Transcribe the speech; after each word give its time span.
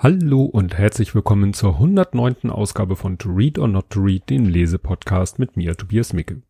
Hallo 0.00 0.44
und 0.44 0.78
herzlich 0.78 1.12
willkommen 1.16 1.54
zur 1.54 1.74
109. 1.74 2.50
Ausgabe 2.50 2.94
von 2.94 3.18
To 3.18 3.30
Read 3.30 3.58
or 3.58 3.66
Not 3.66 3.90
to 3.90 3.98
Read, 3.98 4.30
den 4.30 4.44
Lesepodcast 4.44 5.40
mit 5.40 5.56
mir, 5.56 5.76
Tobias 5.76 6.12
Micke. 6.12 6.40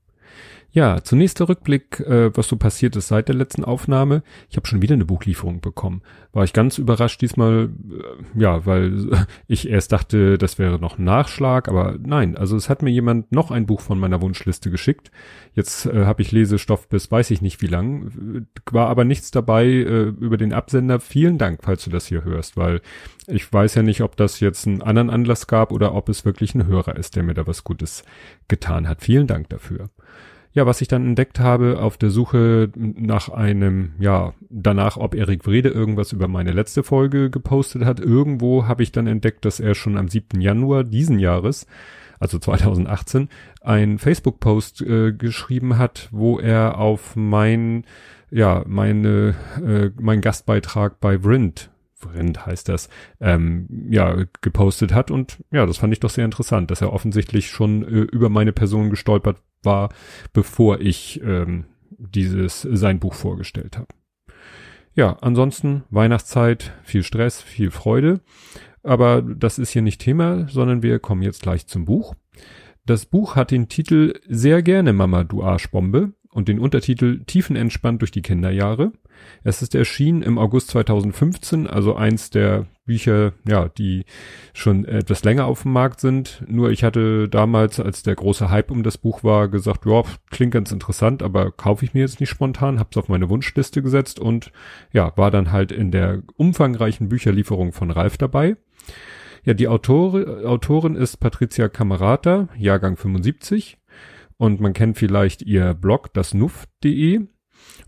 Ja, 0.70 1.02
zunächst 1.02 1.40
der 1.40 1.48
Rückblick, 1.48 2.00
äh, 2.00 2.36
was 2.36 2.48
so 2.48 2.56
passiert 2.56 2.94
ist 2.94 3.08
seit 3.08 3.28
der 3.28 3.34
letzten 3.34 3.64
Aufnahme. 3.64 4.22
Ich 4.50 4.56
habe 4.58 4.66
schon 4.66 4.82
wieder 4.82 4.92
eine 4.92 5.06
Buchlieferung 5.06 5.62
bekommen. 5.62 6.02
War 6.32 6.44
ich 6.44 6.52
ganz 6.52 6.76
überrascht 6.76 7.22
diesmal, 7.22 7.70
äh, 7.90 8.40
ja, 8.40 8.66
weil 8.66 9.26
ich 9.46 9.70
erst 9.70 9.92
dachte, 9.92 10.36
das 10.36 10.58
wäre 10.58 10.78
noch 10.78 10.98
ein 10.98 11.04
Nachschlag, 11.04 11.68
aber 11.68 11.96
nein, 11.98 12.36
also 12.36 12.54
es 12.54 12.68
hat 12.68 12.82
mir 12.82 12.90
jemand 12.90 13.32
noch 13.32 13.50
ein 13.50 13.64
Buch 13.64 13.80
von 13.80 13.98
meiner 13.98 14.20
Wunschliste 14.20 14.70
geschickt. 14.70 15.10
Jetzt 15.54 15.86
äh, 15.86 16.04
habe 16.04 16.20
ich 16.20 16.32
Lesestoff 16.32 16.86
bis 16.88 17.10
weiß 17.10 17.30
ich 17.30 17.40
nicht 17.40 17.62
wie 17.62 17.66
lang, 17.66 18.46
war 18.70 18.88
aber 18.88 19.04
nichts 19.04 19.30
dabei 19.30 19.64
äh, 19.64 20.08
über 20.20 20.36
den 20.36 20.52
Absender. 20.52 21.00
Vielen 21.00 21.38
Dank, 21.38 21.60
falls 21.62 21.84
du 21.84 21.90
das 21.90 22.06
hier 22.06 22.24
hörst, 22.24 22.58
weil 22.58 22.82
ich 23.26 23.50
weiß 23.50 23.74
ja 23.74 23.82
nicht, 23.82 24.02
ob 24.02 24.16
das 24.16 24.40
jetzt 24.40 24.66
einen 24.66 24.82
anderen 24.82 25.08
Anlass 25.08 25.46
gab 25.46 25.72
oder 25.72 25.94
ob 25.94 26.10
es 26.10 26.26
wirklich 26.26 26.54
ein 26.54 26.66
Hörer 26.66 26.96
ist, 26.96 27.16
der 27.16 27.22
mir 27.22 27.34
da 27.34 27.46
was 27.46 27.64
Gutes 27.64 28.02
getan 28.48 28.86
hat. 28.86 29.00
Vielen 29.00 29.26
Dank 29.26 29.48
dafür. 29.48 29.88
Ja, 30.58 30.66
was 30.66 30.80
ich 30.80 30.88
dann 30.88 31.06
entdeckt 31.06 31.38
habe 31.38 31.78
auf 31.80 31.98
der 31.98 32.10
Suche 32.10 32.72
nach 32.74 33.28
einem, 33.28 33.92
ja, 34.00 34.34
danach, 34.50 34.96
ob 34.96 35.14
Erik 35.14 35.46
Wrede 35.46 35.68
irgendwas 35.68 36.10
über 36.10 36.26
meine 36.26 36.50
letzte 36.50 36.82
Folge 36.82 37.30
gepostet 37.30 37.84
hat, 37.84 38.00
irgendwo 38.00 38.66
habe 38.66 38.82
ich 38.82 38.90
dann 38.90 39.06
entdeckt, 39.06 39.44
dass 39.44 39.60
er 39.60 39.76
schon 39.76 39.96
am 39.96 40.08
7. 40.08 40.40
Januar 40.40 40.82
diesen 40.82 41.20
Jahres, 41.20 41.68
also 42.18 42.40
2018, 42.40 43.28
ein 43.60 44.00
Facebook-Post 44.00 44.82
äh, 44.82 45.12
geschrieben 45.12 45.78
hat, 45.78 46.08
wo 46.10 46.40
er 46.40 46.78
auf 46.78 47.14
mein, 47.14 47.84
ja, 48.28 48.64
meine, 48.66 49.36
äh, 49.64 49.90
mein 50.00 50.20
Gastbeitrag 50.20 50.98
bei 50.98 51.22
Vrind 51.22 51.70
Vrind 51.98 52.46
heißt 52.46 52.68
das, 52.68 52.88
ähm, 53.20 53.66
ja, 53.90 54.24
gepostet 54.40 54.94
hat. 54.94 55.10
Und 55.10 55.38
ja, 55.50 55.66
das 55.66 55.78
fand 55.78 55.92
ich 55.92 56.00
doch 56.00 56.10
sehr 56.10 56.24
interessant, 56.24 56.70
dass 56.70 56.80
er 56.80 56.92
offensichtlich 56.92 57.50
schon 57.50 57.82
äh, 57.82 58.02
über 58.02 58.28
meine 58.28 58.52
Person 58.52 58.88
gestolpert 58.88 59.38
war, 59.62 59.90
bevor 60.32 60.80
ich 60.80 61.20
ähm, 61.22 61.66
dieses 61.90 62.62
sein 62.62 63.00
Buch 63.00 63.14
vorgestellt 63.14 63.76
habe. 63.76 63.88
Ja, 64.94 65.16
ansonsten 65.20 65.84
Weihnachtszeit, 65.90 66.72
viel 66.82 67.02
Stress, 67.02 67.40
viel 67.40 67.70
Freude. 67.70 68.20
Aber 68.82 69.22
das 69.22 69.58
ist 69.58 69.70
hier 69.70 69.82
nicht 69.82 70.00
Thema, 70.00 70.48
sondern 70.48 70.82
wir 70.82 70.98
kommen 70.98 71.22
jetzt 71.22 71.42
gleich 71.42 71.66
zum 71.66 71.84
Buch. 71.84 72.14
Das 72.86 73.06
Buch 73.06 73.36
hat 73.36 73.50
den 73.50 73.68
Titel 73.68 74.14
Sehr 74.28 74.62
gerne 74.62 74.92
Mama, 74.92 75.24
du 75.24 75.42
Arschbombe 75.42 76.14
und 76.30 76.48
den 76.48 76.58
Untertitel 76.58 77.24
Tiefenentspannt 77.24 78.02
durch 78.02 78.10
die 78.10 78.22
Kinderjahre. 78.22 78.92
Es 79.42 79.62
ist 79.62 79.74
erschienen 79.74 80.22
im 80.22 80.38
August 80.38 80.68
2015, 80.68 81.66
also 81.66 81.96
eins 81.96 82.30
der 82.30 82.66
Bücher, 82.84 83.32
ja, 83.46 83.68
die 83.68 84.04
schon 84.52 84.84
etwas 84.84 85.24
länger 85.24 85.46
auf 85.46 85.62
dem 85.62 85.72
Markt 85.72 86.00
sind. 86.00 86.44
Nur 86.46 86.70
ich 86.70 86.84
hatte 86.84 87.28
damals, 87.28 87.80
als 87.80 88.02
der 88.02 88.14
große 88.14 88.50
Hype 88.50 88.70
um 88.70 88.82
das 88.82 88.98
Buch 88.98 89.24
war, 89.24 89.48
gesagt, 89.48 89.86
ja, 89.86 90.02
klingt 90.30 90.52
ganz 90.52 90.70
interessant, 90.70 91.22
aber 91.22 91.50
kaufe 91.50 91.84
ich 91.84 91.94
mir 91.94 92.00
jetzt 92.00 92.20
nicht 92.20 92.30
spontan, 92.30 92.78
hab's 92.78 92.96
auf 92.96 93.08
meine 93.08 93.28
Wunschliste 93.28 93.82
gesetzt 93.82 94.20
und 94.20 94.52
ja, 94.92 95.12
war 95.16 95.30
dann 95.30 95.50
halt 95.50 95.72
in 95.72 95.90
der 95.90 96.22
umfangreichen 96.36 97.08
Bücherlieferung 97.08 97.72
von 97.72 97.90
Ralf 97.90 98.16
dabei. 98.18 98.56
Ja, 99.44 99.54
die 99.54 99.68
Autorin, 99.68 100.44
Autorin 100.44 100.94
ist 100.94 101.18
Patricia 101.18 101.68
Camerata, 101.68 102.48
Jahrgang 102.56 102.96
75 102.96 103.78
und 104.38 104.60
man 104.60 104.72
kennt 104.72 104.96
vielleicht 104.96 105.42
ihr 105.42 105.74
Blog, 105.74 106.14
das 106.14 106.32
nuff.de. 106.32 107.26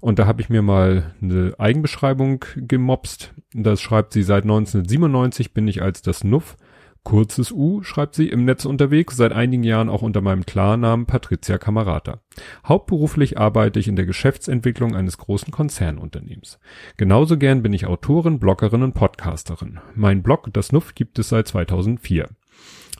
Und 0.00 0.18
da 0.18 0.26
habe 0.26 0.42
ich 0.42 0.50
mir 0.50 0.62
mal 0.62 1.14
eine 1.22 1.54
Eigenbeschreibung 1.58 2.44
gemobst. 2.56 3.34
Das 3.54 3.80
schreibt 3.80 4.12
sie, 4.12 4.22
seit 4.22 4.44
1997 4.44 5.54
bin 5.54 5.68
ich 5.68 5.82
als 5.82 6.02
das 6.02 6.24
Nuff, 6.24 6.56
kurzes 7.02 7.52
U, 7.52 7.82
schreibt 7.82 8.14
sie, 8.14 8.28
im 8.28 8.44
Netz 8.44 8.64
unterwegs, 8.64 9.16
seit 9.16 9.32
einigen 9.32 9.62
Jahren 9.62 9.88
auch 9.88 10.02
unter 10.02 10.20
meinem 10.20 10.44
Klarnamen 10.44 11.06
Patricia 11.06 11.58
Camerata. 11.58 12.20
Hauptberuflich 12.66 13.38
arbeite 13.38 13.78
ich 13.78 13.88
in 13.88 13.96
der 13.96 14.06
Geschäftsentwicklung 14.06 14.94
eines 14.94 15.18
großen 15.18 15.52
Konzernunternehmens. 15.52 16.58
Genauso 16.96 17.38
gern 17.38 17.62
bin 17.62 17.72
ich 17.72 17.86
Autorin, 17.86 18.38
Bloggerin 18.38 18.82
und 18.82 18.94
Podcasterin. 18.94 19.80
Mein 19.94 20.22
Blog, 20.22 20.48
das 20.52 20.72
Nuff, 20.72 20.94
gibt 20.94 21.18
es 21.18 21.28
seit 21.28 21.48
2004 21.48 22.28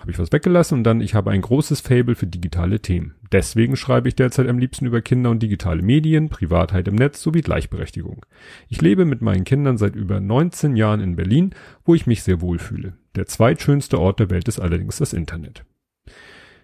habe 0.01 0.11
ich 0.11 0.19
was 0.19 0.33
weggelassen 0.33 0.79
und 0.79 0.85
dann, 0.85 1.03
ich 1.03 1.15
habe 1.15 1.31
ein 1.31 1.43
großes 1.43 1.81
Fable 1.81 2.15
für 2.15 2.27
digitale 2.27 2.81
Themen. 2.81 3.15
Deswegen 3.33 3.77
schreibe 3.77 4.09
ich 4.09 4.17
derzeit 4.17 4.49
am 4.49 4.59
liebsten 4.59 4.87
über 4.87 5.03
Kinder 5.03 5.31
und 5.31 5.43
digitale 5.43 5.83
Medien, 5.83 6.31
Privatheit 6.31 6.89
im 6.89 6.95
Netz 6.95 7.23
sowie 7.23 7.43
Gleichberechtigung. 7.43 8.25
Ich 8.69 8.81
lebe 8.81 9.05
mit 9.05 9.21
meinen 9.21 9.45
Kindern 9.45 9.77
seit 9.77 9.95
über 9.95 10.19
19 10.19 10.75
Jahren 10.75 11.01
in 11.01 11.17
Berlin, 11.17 11.55
wo 11.85 11.95
ich 11.95 12.07
mich 12.07 12.23
sehr 12.23 12.41
wohl 12.41 12.59
fühle. 12.59 12.95
Der 13.15 13.27
zweitschönste 13.27 14.01
Ort 14.01 14.21
der 14.21 14.31
Welt 14.31 14.49
ist 14.49 14.59
allerdings 14.59 14.97
das 14.97 15.13
Internet. 15.13 15.65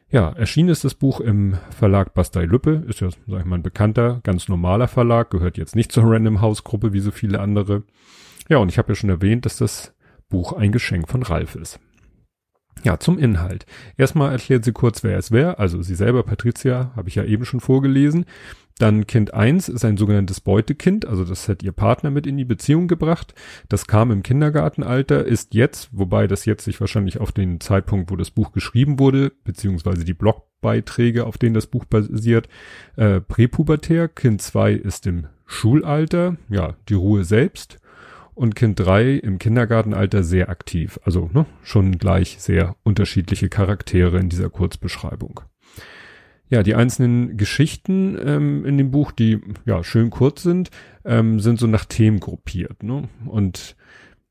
Ja, 0.08 0.30
erschienen 0.30 0.70
ist 0.70 0.84
das 0.84 0.94
Buch 0.94 1.20
im 1.20 1.58
Verlag 1.70 2.14
Bastei 2.14 2.44
Lüppe, 2.44 2.84
ist 2.88 3.00
ja, 3.00 3.10
sag 3.26 3.40
ich 3.40 3.44
mal, 3.44 3.56
ein 3.56 3.62
bekannter, 3.62 4.20
ganz 4.22 4.48
normaler 4.48 4.88
Verlag, 4.88 5.30
gehört 5.30 5.58
jetzt 5.58 5.76
nicht 5.76 5.92
zur 5.92 6.04
Random 6.04 6.40
House 6.40 6.64
Gruppe 6.64 6.92
wie 6.92 7.00
so 7.00 7.10
viele 7.10 7.40
andere. 7.40 7.82
Ja, 8.48 8.58
und 8.58 8.70
ich 8.70 8.78
habe 8.78 8.92
ja 8.92 8.94
schon 8.94 9.10
erwähnt, 9.10 9.44
dass 9.44 9.58
das 9.58 9.94
Buch 10.28 10.52
ein 10.52 10.72
Geschenk 10.72 11.08
von 11.08 11.22
Ralf 11.22 11.56
ist. 11.56 11.80
Ja, 12.84 12.98
zum 12.98 13.18
Inhalt. 13.18 13.66
Erstmal 13.96 14.32
erklärt 14.32 14.64
sie 14.64 14.72
kurz, 14.72 15.02
wer 15.02 15.18
es 15.18 15.30
wäre. 15.30 15.58
Also 15.58 15.82
sie 15.82 15.94
selber, 15.94 16.22
Patricia, 16.22 16.92
habe 16.94 17.08
ich 17.08 17.14
ja 17.14 17.24
eben 17.24 17.44
schon 17.44 17.60
vorgelesen. 17.60 18.26
Dann 18.78 19.06
Kind 19.06 19.32
1 19.32 19.70
ist 19.70 19.86
ein 19.86 19.96
sogenanntes 19.96 20.40
Beutekind, 20.40 21.06
also 21.06 21.24
das 21.24 21.48
hat 21.48 21.62
ihr 21.62 21.72
Partner 21.72 22.10
mit 22.10 22.26
in 22.26 22.36
die 22.36 22.44
Beziehung 22.44 22.88
gebracht. 22.88 23.34
Das 23.70 23.86
kam 23.86 24.10
im 24.10 24.22
Kindergartenalter, 24.22 25.24
ist 25.24 25.54
jetzt, 25.54 25.88
wobei 25.92 26.26
das 26.26 26.44
jetzt 26.44 26.64
sich 26.64 26.78
wahrscheinlich 26.78 27.18
auf 27.18 27.32
den 27.32 27.58
Zeitpunkt, 27.60 28.10
wo 28.10 28.16
das 28.16 28.30
Buch 28.30 28.52
geschrieben 28.52 28.98
wurde, 28.98 29.32
beziehungsweise 29.44 30.04
die 30.04 30.12
Blogbeiträge, 30.12 31.24
auf 31.24 31.38
denen 31.38 31.54
das 31.54 31.68
Buch 31.68 31.86
basiert, 31.86 32.48
äh, 32.96 33.20
präpubertär. 33.20 34.08
Kind 34.08 34.42
2 34.42 34.72
ist 34.72 35.06
im 35.06 35.26
Schulalter, 35.46 36.36
ja, 36.50 36.74
die 36.90 36.94
Ruhe 36.94 37.24
selbst 37.24 37.78
und 38.36 38.54
Kind 38.54 38.78
3 38.78 39.14
im 39.14 39.38
Kindergartenalter 39.38 40.22
sehr 40.22 40.50
aktiv. 40.50 41.00
Also 41.02 41.30
ne, 41.32 41.46
schon 41.62 41.98
gleich 41.98 42.36
sehr 42.38 42.76
unterschiedliche 42.84 43.48
Charaktere 43.48 44.18
in 44.18 44.28
dieser 44.28 44.50
Kurzbeschreibung. 44.50 45.40
Ja, 46.48 46.62
die 46.62 46.76
einzelnen 46.76 47.38
Geschichten 47.38 48.16
ähm, 48.22 48.64
in 48.64 48.78
dem 48.78 48.92
Buch, 48.92 49.10
die 49.10 49.40
ja 49.64 49.82
schön 49.82 50.10
kurz 50.10 50.42
sind, 50.42 50.70
ähm, 51.04 51.40
sind 51.40 51.58
so 51.58 51.66
nach 51.66 51.86
Themen 51.86 52.20
gruppiert. 52.20 52.82
Ne? 52.82 53.08
Und 53.24 53.74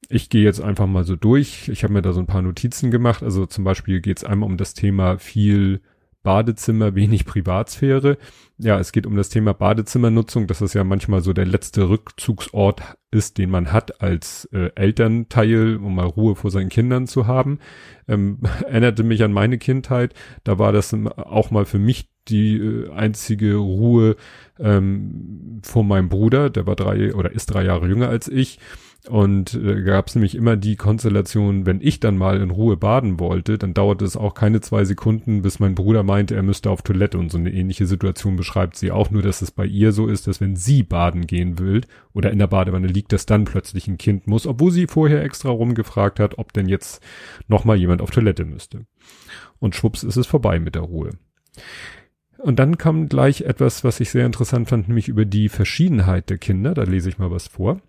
ich 0.08 0.30
gehe 0.30 0.44
jetzt 0.44 0.62
einfach 0.62 0.86
mal 0.86 1.04
so 1.04 1.16
durch. 1.16 1.68
Ich 1.68 1.84
habe 1.84 1.94
mir 1.94 2.04
da 2.04 2.14
so 2.14 2.20
ein 2.20 2.28
paar 2.28 2.44
Notizen 2.44 2.92
gemacht. 2.92 3.24
Also 3.24 3.48
zum 3.48 3.64
Beispiel 3.64 4.02
geht 4.02 4.18
es 4.20 4.24
einmal 4.24 4.50
um 4.50 4.58
das 4.58 4.76
Thema 4.76 5.18
viel 5.18 5.82
Badezimmer, 6.26 6.96
wenig 6.96 7.24
Privatsphäre. 7.24 8.18
Ja, 8.58 8.80
es 8.80 8.92
geht 8.92 9.06
um 9.06 9.16
das 9.16 9.30
Thema 9.30 9.54
Badezimmernutzung, 9.54 10.48
dass 10.48 10.60
das 10.60 10.74
ja 10.74 10.84
manchmal 10.84 11.22
so 11.22 11.34
der 11.34 11.46
letzte 11.46 11.88
Rückzugsort 11.88 12.82
ist, 13.12 13.38
den 13.38 13.52
man 13.52 13.72
hat 13.72 14.02
als 14.02 14.50
äh, 14.52 14.72
Elternteil, 14.76 15.78
um 15.78 15.96
mal 15.96 16.08
Ruhe 16.08 16.36
vor 16.36 16.50
seinen 16.50 16.70
Kindern 16.70 17.06
zu 17.06 17.28
haben. 17.28 17.60
Ähm, 18.08 18.40
erinnerte 18.66 19.04
mich 19.04 19.24
an 19.24 19.34
meine 19.34 19.60
Kindheit. 19.60 20.16
Da 20.44 20.58
war 20.58 20.74
das 20.74 20.94
auch 20.94 21.52
mal 21.52 21.66
für 21.66 21.80
mich 21.80 22.10
die 22.28 22.58
äh, 22.58 22.92
einzige 22.92 23.56
Ruhe 23.58 24.16
ähm, 24.60 25.62
vor 25.64 25.84
meinem 25.84 26.10
Bruder. 26.10 26.50
Der 26.50 26.66
war 26.66 26.76
drei 26.76 27.14
oder 27.14 27.32
ist 27.32 27.48
drei 27.48 27.66
Jahre 27.66 27.88
jünger 27.88 28.10
als 28.10 28.28
ich. 28.28 28.60
Und 29.08 29.54
äh, 29.54 29.84
gab 29.84 30.08
es 30.08 30.16
nämlich 30.16 30.34
immer 30.34 30.56
die 30.56 30.76
Konstellation, 30.76 31.68
wenn 31.68 31.80
ich 31.80 32.00
dann 32.00 32.18
mal 32.18 32.42
in 32.42 32.50
Ruhe 32.50 32.76
baden 32.76 33.20
wollte, 33.20 33.60
dann 33.60 33.76
dauerte 33.76 34.04
es 34.04 34.18
auch 34.18 34.34
keine 34.34 34.62
zwei 34.62 34.84
Sekunden, 34.84 35.44
bis 35.44 35.60
mein 35.60 35.76
Bruder 35.76 36.02
meinte, 36.02 36.36
er 36.36 36.42
müsste 36.42 36.72
auf 36.72 36.82
Toilette. 36.82 37.20
Und 37.20 37.32
so 37.32 37.38
eine 37.38 37.52
ähnliche 37.52 37.86
Situation 37.86 38.36
beschreibt 38.36 38.78
sie 38.78 38.92
auch, 38.92 39.12
nur 39.12 39.22
dass 39.22 39.44
es 39.44 39.52
bei 39.52 39.66
ihr 39.66 39.92
so 39.92 40.08
ist, 40.08 40.26
dass 40.28 40.42
wenn 40.42 40.56
sie 40.56 40.82
baden 40.82 41.28
gehen 41.28 41.60
will 41.60 41.82
oder 42.14 42.32
in 42.32 42.40
der 42.40 42.48
Badewanne 42.48 42.88
liegt, 42.88 43.12
dass 43.12 43.28
dann 43.28 43.46
plötzlich 43.46 43.88
ein 43.88 44.00
Kind 44.00 44.26
muss, 44.26 44.48
obwohl 44.48 44.72
sie 44.72 44.88
vorher 44.88 45.24
extra 45.24 45.50
rumgefragt 45.50 46.20
hat, 46.20 46.40
ob 46.40 46.54
denn 46.54 46.68
jetzt 46.68 47.04
nochmal 47.48 47.78
jemand 47.78 48.02
auf 48.02 48.10
Toilette 48.10 48.44
müsste. 48.44 48.86
Und 49.60 49.76
schwupps 49.76 50.04
ist 50.04 50.18
es 50.18 50.26
vorbei 50.26 50.60
mit 50.60 50.74
der 50.74 50.84
Ruhe. 50.84 51.12
Und 52.40 52.58
dann 52.58 52.78
kam 52.78 53.08
gleich 53.08 53.42
etwas, 53.42 53.84
was 53.84 54.00
ich 54.00 54.10
sehr 54.10 54.26
interessant 54.26 54.70
fand, 54.70 54.88
nämlich 54.88 55.08
über 55.08 55.26
die 55.26 55.50
Verschiedenheit 55.50 56.30
der 56.30 56.38
Kinder. 56.38 56.74
Da 56.74 56.84
lese 56.84 57.10
ich 57.10 57.18
mal 57.18 57.32
was 57.32 57.48
vor. 57.48 57.82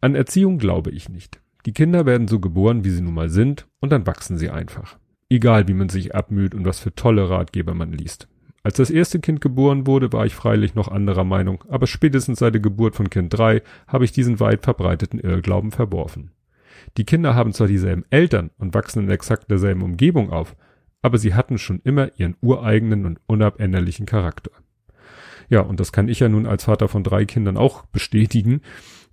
An 0.00 0.14
Erziehung 0.14 0.58
glaube 0.58 0.90
ich 0.90 1.08
nicht. 1.08 1.40
Die 1.66 1.72
Kinder 1.72 2.06
werden 2.06 2.28
so 2.28 2.38
geboren, 2.38 2.84
wie 2.84 2.90
sie 2.90 3.02
nun 3.02 3.14
mal 3.14 3.28
sind, 3.28 3.66
und 3.80 3.90
dann 3.90 4.06
wachsen 4.06 4.38
sie 4.38 4.50
einfach. 4.50 4.96
Egal, 5.28 5.68
wie 5.68 5.74
man 5.74 5.88
sich 5.88 6.14
abmüht 6.14 6.54
und 6.54 6.64
was 6.64 6.80
für 6.80 6.94
tolle 6.94 7.28
Ratgeber 7.28 7.74
man 7.74 7.92
liest. 7.92 8.28
Als 8.62 8.76
das 8.76 8.90
erste 8.90 9.20
Kind 9.20 9.40
geboren 9.40 9.86
wurde, 9.86 10.12
war 10.12 10.26
ich 10.26 10.34
freilich 10.34 10.74
noch 10.74 10.88
anderer 10.88 11.24
Meinung, 11.24 11.64
aber 11.68 11.86
spätestens 11.86 12.38
seit 12.38 12.54
der 12.54 12.60
Geburt 12.60 12.94
von 12.94 13.10
Kind 13.10 13.36
3 13.36 13.62
habe 13.86 14.04
ich 14.04 14.12
diesen 14.12 14.40
weit 14.40 14.62
verbreiteten 14.62 15.18
Irrglauben 15.18 15.70
verworfen. 15.70 16.30
Die 16.96 17.04
Kinder 17.04 17.34
haben 17.34 17.52
zwar 17.52 17.66
dieselben 17.66 18.04
Eltern 18.10 18.50
und 18.58 18.74
wachsen 18.74 19.04
in 19.04 19.10
exakt 19.10 19.50
derselben 19.50 19.82
Umgebung 19.82 20.30
auf, 20.30 20.56
aber 21.02 21.18
sie 21.18 21.34
hatten 21.34 21.58
schon 21.58 21.80
immer 21.84 22.10
ihren 22.18 22.36
ureigenen 22.40 23.04
und 23.04 23.20
unabänderlichen 23.26 24.06
Charakter. 24.06 24.50
Ja, 25.48 25.60
und 25.60 25.80
das 25.80 25.92
kann 25.92 26.08
ich 26.08 26.20
ja 26.20 26.28
nun 26.28 26.46
als 26.46 26.64
Vater 26.64 26.88
von 26.88 27.02
drei 27.02 27.24
Kindern 27.24 27.56
auch 27.56 27.84
bestätigen. 27.86 28.60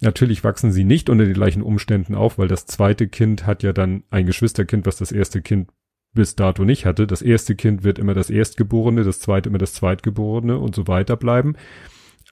Natürlich 0.05 0.43
wachsen 0.43 0.71
sie 0.71 0.83
nicht 0.83 1.09
unter 1.09 1.25
den 1.25 1.33
gleichen 1.33 1.63
Umständen 1.63 2.13
auf, 2.13 2.37
weil 2.37 2.47
das 2.47 2.67
zweite 2.67 3.07
Kind 3.07 3.47
hat 3.47 3.63
ja 3.63 3.73
dann 3.73 4.03
ein 4.11 4.27
Geschwisterkind, 4.27 4.85
was 4.85 4.97
das 4.97 5.11
erste 5.11 5.41
Kind 5.41 5.71
bis 6.13 6.35
dato 6.35 6.63
nicht 6.63 6.85
hatte. 6.85 7.07
Das 7.07 7.23
erste 7.23 7.55
Kind 7.55 7.83
wird 7.83 7.97
immer 7.97 8.13
das 8.13 8.29
Erstgeborene, 8.29 9.03
das 9.03 9.19
zweite 9.19 9.49
immer 9.49 9.57
das 9.57 9.73
Zweitgeborene 9.73 10.59
und 10.59 10.75
so 10.75 10.87
weiter 10.87 11.17
bleiben. 11.17 11.55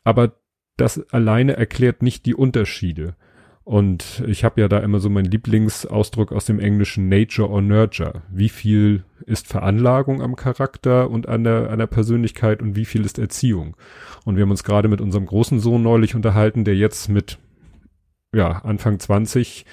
Aber 0.04 0.34
das 0.78 1.00
alleine 1.12 1.58
erklärt 1.58 2.04
nicht 2.04 2.28
die 2.28 2.36
Unterschiede. 2.36 3.16
Und 3.64 4.24
ich 4.28 4.44
habe 4.44 4.62
ja 4.62 4.68
da 4.68 4.78
immer 4.78 5.00
so 5.00 5.10
meinen 5.10 5.32
Lieblingsausdruck 5.32 6.32
aus 6.32 6.46
dem 6.46 6.60
Englischen 6.60 7.10
Nature 7.10 7.50
or 7.50 7.64
Nurture. 7.64 8.22
Wie 8.30 8.50
viel 8.50 9.04
ist 9.26 9.48
Veranlagung 9.48 10.22
am 10.22 10.36
Charakter 10.36 11.10
und 11.10 11.28
an 11.28 11.44
der, 11.44 11.72
an 11.72 11.80
der 11.80 11.88
Persönlichkeit 11.88 12.62
und 12.62 12.76
wie 12.76 12.86
viel 12.86 13.04
ist 13.04 13.18
Erziehung? 13.18 13.76
Und 14.26 14.36
wir 14.36 14.44
haben 14.44 14.52
uns 14.52 14.64
gerade 14.64 14.90
mit 14.90 15.02
unserem 15.02 15.26
großen 15.26 15.60
Sohn 15.60 15.82
neulich 15.82 16.14
unterhalten, 16.14 16.66
der 16.66 16.76
jetzt 16.76 17.10
mit 17.10 17.40
ja, 18.34 18.60
Anfang 18.64 19.00
20 19.00 19.66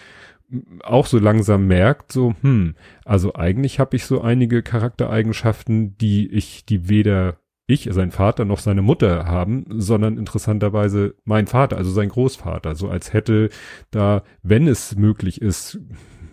auch 0.82 1.06
so 1.06 1.18
langsam 1.18 1.66
merkt, 1.66 2.12
so, 2.12 2.34
hm, 2.40 2.74
also 3.04 3.34
eigentlich 3.34 3.78
habe 3.78 3.96
ich 3.96 4.04
so 4.04 4.20
einige 4.20 4.62
Charaktereigenschaften, 4.62 5.96
die 5.98 6.28
ich, 6.28 6.64
die 6.66 6.88
weder 6.88 7.36
ich, 7.66 7.88
sein 7.92 8.10
Vater, 8.10 8.44
noch 8.44 8.58
seine 8.58 8.82
Mutter 8.82 9.26
haben, 9.26 9.64
sondern 9.68 10.18
interessanterweise 10.18 11.14
mein 11.24 11.46
Vater, 11.46 11.76
also 11.76 11.92
sein 11.92 12.08
Großvater, 12.08 12.74
so 12.74 12.88
als 12.88 13.12
hätte 13.12 13.48
da, 13.92 14.24
wenn 14.42 14.66
es 14.66 14.96
möglich 14.96 15.40
ist, 15.40 15.78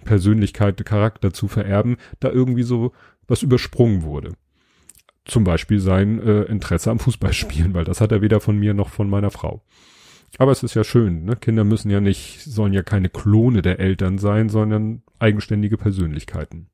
Persönlichkeit, 0.04 0.84
Charakter 0.84 1.32
zu 1.32 1.48
vererben, 1.48 1.98
da 2.20 2.30
irgendwie 2.30 2.64
so 2.64 2.94
was 3.28 3.44
übersprungen 3.44 4.04
wurde. 4.04 4.32
Zum 5.26 5.44
Beispiel 5.44 5.80
sein 5.80 6.20
äh, 6.20 6.44
Interesse 6.44 6.90
am 6.90 7.00
Fußballspielen, 7.00 7.74
weil 7.74 7.84
das 7.84 8.02
hat 8.02 8.12
er 8.12 8.22
weder 8.22 8.40
von 8.40 8.58
mir 8.58 8.74
noch 8.74 8.90
von 8.90 9.10
meiner 9.10 9.30
Frau. 9.30 9.62
Aber 10.38 10.52
es 10.52 10.64
ist 10.64 10.76
ja 10.76 10.84
schön, 10.84 11.26
ne? 11.26 11.36
Kinder 11.36 11.64
müssen 11.64 11.90
ja 11.90 12.00
nicht, 12.00 12.42
sollen 12.42 12.74
ja 12.74 12.84
keine 12.84 13.10
Klone 13.10 13.62
der 13.62 13.80
Eltern 13.80 14.18
sein, 14.18 14.50
sondern 14.50 15.04
eigenständige 15.20 15.78
Persönlichkeiten. 15.78 16.70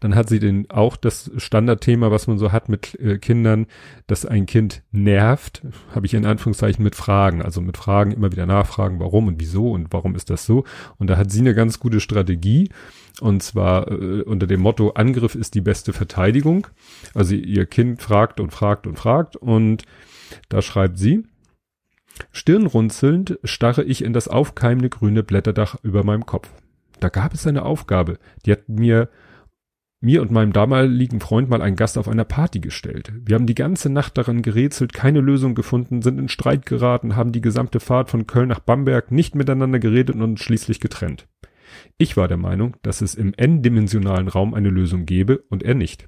Dann 0.00 0.16
hat 0.16 0.28
sie 0.28 0.40
den 0.40 0.68
auch 0.70 0.96
das 0.96 1.30
Standardthema, 1.36 2.10
was 2.10 2.26
man 2.26 2.38
so 2.38 2.50
hat 2.50 2.68
mit 2.68 2.98
äh, 2.98 3.18
Kindern, 3.18 3.66
dass 4.08 4.26
ein 4.26 4.46
Kind 4.46 4.82
nervt, 4.90 5.62
habe 5.94 6.06
ich 6.06 6.14
in 6.14 6.26
Anführungszeichen 6.26 6.82
mit 6.82 6.96
Fragen, 6.96 7.42
also 7.42 7.60
mit 7.60 7.76
Fragen 7.76 8.10
immer 8.10 8.32
wieder 8.32 8.46
nachfragen, 8.46 8.98
warum 8.98 9.28
und 9.28 9.40
wieso 9.40 9.70
und 9.70 9.92
warum 9.92 10.16
ist 10.16 10.30
das 10.30 10.46
so. 10.46 10.64
Und 10.98 11.08
da 11.08 11.16
hat 11.16 11.30
sie 11.30 11.40
eine 11.40 11.54
ganz 11.54 11.78
gute 11.78 12.00
Strategie 12.00 12.70
und 13.20 13.42
zwar 13.42 13.88
äh, 13.90 14.22
unter 14.22 14.48
dem 14.48 14.60
Motto 14.60 14.90
Angriff 14.90 15.36
ist 15.36 15.54
die 15.54 15.60
beste 15.60 15.92
Verteidigung. 15.92 16.66
Also 17.14 17.36
ihr 17.36 17.66
Kind 17.66 18.02
fragt 18.02 18.40
und 18.40 18.50
fragt 18.52 18.88
und 18.88 18.98
fragt 18.98 19.36
und 19.36 19.84
da 20.48 20.60
schreibt 20.60 20.98
sie, 20.98 21.24
Stirnrunzelnd 22.30 23.38
starre 23.44 23.84
ich 23.84 24.04
in 24.04 24.12
das 24.12 24.28
aufkeimende 24.28 24.88
grüne 24.88 25.22
Blätterdach 25.22 25.76
über 25.82 26.04
meinem 26.04 26.26
Kopf. 26.26 26.50
Da 27.00 27.08
gab 27.08 27.34
es 27.34 27.46
eine 27.46 27.64
Aufgabe, 27.64 28.18
die 28.46 28.52
hat 28.52 28.68
mir 28.68 29.08
mir 30.02 30.20
und 30.20 30.32
meinem 30.32 30.52
damaligen 30.52 31.20
Freund 31.20 31.48
mal 31.48 31.62
einen 31.62 31.76
Gast 31.76 31.96
auf 31.96 32.08
einer 32.08 32.24
Party 32.24 32.58
gestellt. 32.58 33.12
Wir 33.24 33.36
haben 33.36 33.46
die 33.46 33.54
ganze 33.54 33.88
Nacht 33.88 34.18
daran 34.18 34.42
gerätselt, 34.42 34.92
keine 34.92 35.20
Lösung 35.20 35.54
gefunden, 35.54 36.02
sind 36.02 36.18
in 36.18 36.28
Streit 36.28 36.66
geraten, 36.66 37.14
haben 37.14 37.30
die 37.30 37.40
gesamte 37.40 37.78
Fahrt 37.78 38.10
von 38.10 38.26
Köln 38.26 38.48
nach 38.48 38.58
Bamberg 38.58 39.12
nicht 39.12 39.36
miteinander 39.36 39.78
geredet 39.78 40.16
und 40.16 40.40
schließlich 40.40 40.80
getrennt. 40.80 41.28
Ich 41.98 42.16
war 42.16 42.26
der 42.26 42.36
Meinung, 42.36 42.76
dass 42.82 43.00
es 43.00 43.14
im 43.14 43.32
n-dimensionalen 43.34 44.28
Raum 44.28 44.54
eine 44.54 44.70
Lösung 44.70 45.06
gäbe 45.06 45.44
und 45.48 45.62
er 45.62 45.74
nicht. 45.74 46.06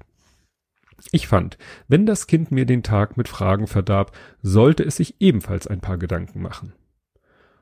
Ich 1.11 1.27
fand, 1.27 1.57
wenn 1.87 2.05
das 2.05 2.27
Kind 2.27 2.51
mir 2.51 2.65
den 2.65 2.83
Tag 2.83 3.17
mit 3.17 3.27
Fragen 3.27 3.67
verdarb, 3.67 4.11
sollte 4.41 4.83
es 4.83 4.97
sich 4.97 5.15
ebenfalls 5.19 5.67
ein 5.67 5.81
paar 5.81 5.97
Gedanken 5.97 6.41
machen. 6.41 6.73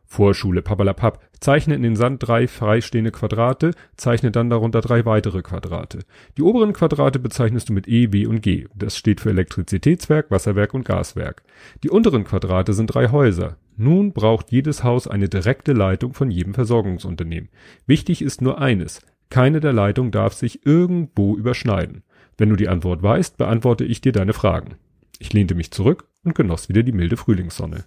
Vorschule, 0.05 0.61
papalapap, 0.61 1.19
zeichne 1.39 1.73
in 1.73 1.81
den 1.81 1.95
Sand 1.95 2.27
drei 2.27 2.47
freistehende 2.47 3.11
Quadrate, 3.11 3.71
zeichne 3.97 4.29
dann 4.29 4.49
darunter 4.49 4.81
drei 4.81 5.05
weitere 5.05 5.41
Quadrate. 5.41 5.99
Die 6.37 6.43
oberen 6.43 6.73
Quadrate 6.73 7.17
bezeichnest 7.17 7.69
du 7.69 7.73
mit 7.73 7.87
E, 7.87 8.05
B 8.05 8.27
und 8.27 8.41
G. 8.41 8.67
Das 8.75 8.95
steht 8.95 9.21
für 9.21 9.31
Elektrizitätswerk, 9.31 10.29
Wasserwerk 10.29 10.75
und 10.75 10.85
Gaswerk. 10.85 11.41
Die 11.83 11.89
unteren 11.89 12.25
Quadrate 12.25 12.73
sind 12.73 12.87
drei 12.87 13.09
Häuser. 13.09 13.57
Nun 13.75 14.13
braucht 14.13 14.51
jedes 14.51 14.83
Haus 14.83 15.07
eine 15.07 15.29
direkte 15.29 15.73
Leitung 15.73 16.13
von 16.13 16.29
jedem 16.29 16.53
Versorgungsunternehmen. 16.53 17.49
Wichtig 17.87 18.21
ist 18.21 18.41
nur 18.41 18.61
eines. 18.61 19.01
Keine 19.31 19.61
der 19.61 19.73
Leitungen 19.73 20.11
darf 20.11 20.33
sich 20.33 20.63
irgendwo 20.63 21.35
überschneiden. 21.35 22.03
Wenn 22.37 22.49
du 22.49 22.55
die 22.55 22.69
Antwort 22.69 23.03
weißt, 23.03 23.37
beantworte 23.37 23.85
ich 23.85 24.01
dir 24.01 24.11
deine 24.11 24.33
Fragen. 24.33 24.75
Ich 25.19 25.33
lehnte 25.33 25.55
mich 25.55 25.71
zurück 25.71 26.07
und 26.23 26.35
genoss 26.35 26.69
wieder 26.69 26.83
die 26.83 26.91
milde 26.91 27.17
Frühlingssonne. 27.17 27.85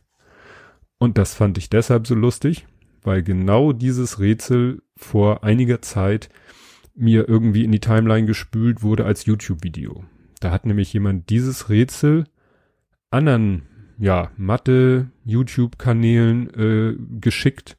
Und 0.98 1.18
das 1.18 1.34
fand 1.34 1.58
ich 1.58 1.68
deshalb 1.68 2.06
so 2.06 2.14
lustig, 2.14 2.66
weil 3.02 3.22
genau 3.22 3.72
dieses 3.72 4.18
Rätsel 4.18 4.82
vor 4.96 5.44
einiger 5.44 5.82
Zeit 5.82 6.28
mir 6.94 7.28
irgendwie 7.28 7.64
in 7.64 7.72
die 7.72 7.80
Timeline 7.80 8.26
gespült 8.26 8.82
wurde 8.82 9.04
als 9.04 9.26
YouTube-Video. 9.26 10.04
Da 10.40 10.50
hat 10.50 10.66
nämlich 10.66 10.92
jemand 10.92 11.28
dieses 11.30 11.68
Rätsel 11.68 12.24
anderen, 13.10 13.62
ja, 13.98 14.30
Mathe, 14.36 15.10
YouTube-Kanälen 15.24 16.50
äh, 16.54 16.96
geschickt, 17.20 17.76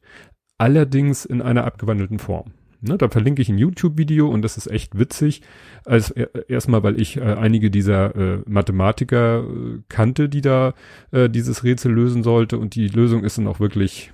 allerdings 0.57 1.25
in 1.25 1.41
einer 1.41 1.65
abgewandelten 1.65 2.19
Form. 2.19 2.53
Ne, 2.79 2.97
da 2.97 3.09
verlinke 3.09 3.41
ich 3.41 3.49
ein 3.49 3.57
YouTube-Video 3.57 4.29
und 4.29 4.43
das 4.43 4.55
ist 4.55 4.67
echt 4.67 4.99
witzig. 4.99 5.41
Also 5.83 6.13
erstmal, 6.47 6.83
weil 6.83 7.01
ich 7.01 7.17
äh, 7.17 7.21
einige 7.21 7.71
dieser 7.71 8.15
äh, 8.15 8.39
Mathematiker 8.45 9.43
äh, 9.43 9.79
kannte, 9.89 10.29
die 10.29 10.41
da 10.41 10.73
äh, 11.11 11.27
dieses 11.27 11.63
Rätsel 11.63 11.91
lösen 11.91 12.21
sollte 12.21 12.59
und 12.59 12.75
die 12.75 12.87
Lösung 12.87 13.23
ist 13.23 13.39
dann 13.39 13.47
auch 13.47 13.59
wirklich 13.59 14.11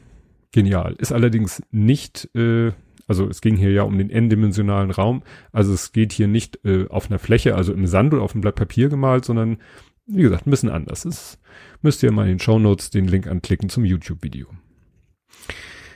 genial. 0.53 0.95
Ist 0.97 1.11
allerdings 1.11 1.61
nicht, 1.71 2.29
äh, 2.35 2.71
also 3.05 3.27
es 3.27 3.41
ging 3.41 3.57
hier 3.57 3.71
ja 3.71 3.83
um 3.83 3.97
den 3.97 4.09
n-dimensionalen 4.09 4.91
Raum, 4.91 5.23
also 5.51 5.73
es 5.73 5.91
geht 5.91 6.13
hier 6.13 6.29
nicht 6.29 6.63
äh, 6.63 6.87
auf 6.87 7.09
einer 7.09 7.19
Fläche, 7.19 7.55
also 7.55 7.73
im 7.73 7.85
Sand 7.85 8.13
oder 8.13 8.23
auf 8.23 8.33
einem 8.33 8.41
Blatt 8.41 8.55
Papier 8.55 8.87
gemalt, 8.87 9.25
sondern 9.25 9.57
wie 10.05 10.21
gesagt, 10.21 10.47
ein 10.47 10.51
bisschen 10.51 10.69
anders. 10.69 11.03
Das 11.03 11.39
müsst 11.81 12.01
ihr 12.03 12.11
mal 12.11 12.23
in 12.23 12.29
den 12.29 12.39
Show 12.39 12.59
Notes 12.59 12.91
den 12.91 13.07
Link 13.07 13.27
anklicken 13.27 13.67
zum 13.67 13.83
YouTube-Video. 13.83 14.47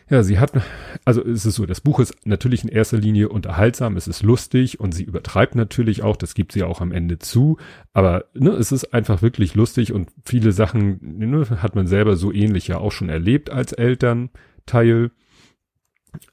Ja, 0.10 0.24
sie 0.24 0.40
hat, 0.40 0.54
also 1.04 1.22
es 1.22 1.46
ist 1.46 1.56
so, 1.56 1.66
das 1.66 1.82
Buch 1.82 2.00
ist 2.00 2.26
natürlich 2.26 2.64
in 2.64 2.70
erster 2.70 2.98
Linie 2.98 3.28
unterhaltsam, 3.28 3.98
es 3.98 4.08
ist 4.08 4.24
lustig 4.24 4.80
und 4.80 4.94
sie 4.94 5.04
übertreibt 5.04 5.56
natürlich 5.56 6.02
auch, 6.02 6.16
das 6.16 6.34
gibt 6.34 6.54
sie 6.54 6.64
auch 6.64 6.80
am 6.80 6.94
Ende 6.94 7.20
zu, 7.20 7.58
aber 7.92 8.26
ne, 8.34 8.52
es 8.52 8.72
ist 8.72 8.94
einfach 8.94 9.22
wirklich 9.22 9.54
lustig 9.54 9.92
und 9.92 10.10
viele 10.24 10.54
Sachen 10.54 11.00
ne, 11.02 11.46
hat 11.62 11.76
man 11.76 11.88
selber 11.88 12.16
so 12.16 12.32
ähnlich 12.32 12.70
ja 12.70 12.78
auch 12.78 12.94
schon 12.94 13.10
erlebt 13.10 13.50
als 13.50 13.74
Elternteil. 13.74 15.12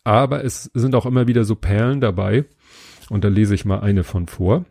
Aber 0.04 0.44
es 0.44 0.70
sind 0.72 0.94
auch 0.94 1.04
immer 1.04 1.26
wieder 1.26 1.44
so 1.44 1.56
Perlen 1.56 2.00
dabei 2.00 2.44
und 3.10 3.25
da 3.25 3.28
lese 3.28 3.56
ich 3.56 3.64
mal 3.64 3.80
eine 3.80 4.04
von 4.04 4.28
vor. 4.28 4.64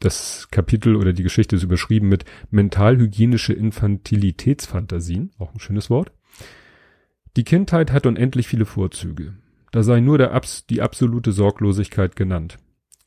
Das 0.00 0.48
Kapitel 0.50 0.96
oder 0.96 1.12
die 1.12 1.22
Geschichte 1.22 1.56
ist 1.56 1.62
überschrieben 1.62 2.08
mit 2.08 2.24
mentalhygienische 2.50 3.52
Infantilitätsfantasien, 3.52 5.30
auch 5.38 5.52
ein 5.52 5.60
schönes 5.60 5.90
Wort. 5.90 6.10
Die 7.36 7.44
Kindheit 7.44 7.92
hat 7.92 8.04
unendlich 8.04 8.46
viele 8.46 8.66
Vorzüge. 8.66 9.34
Da 9.70 9.82
sei 9.82 10.00
nur 10.00 10.18
der 10.18 10.32
Abs 10.32 10.66
die 10.66 10.82
absolute 10.82 11.32
Sorglosigkeit 11.32 12.14
genannt. 12.14 12.58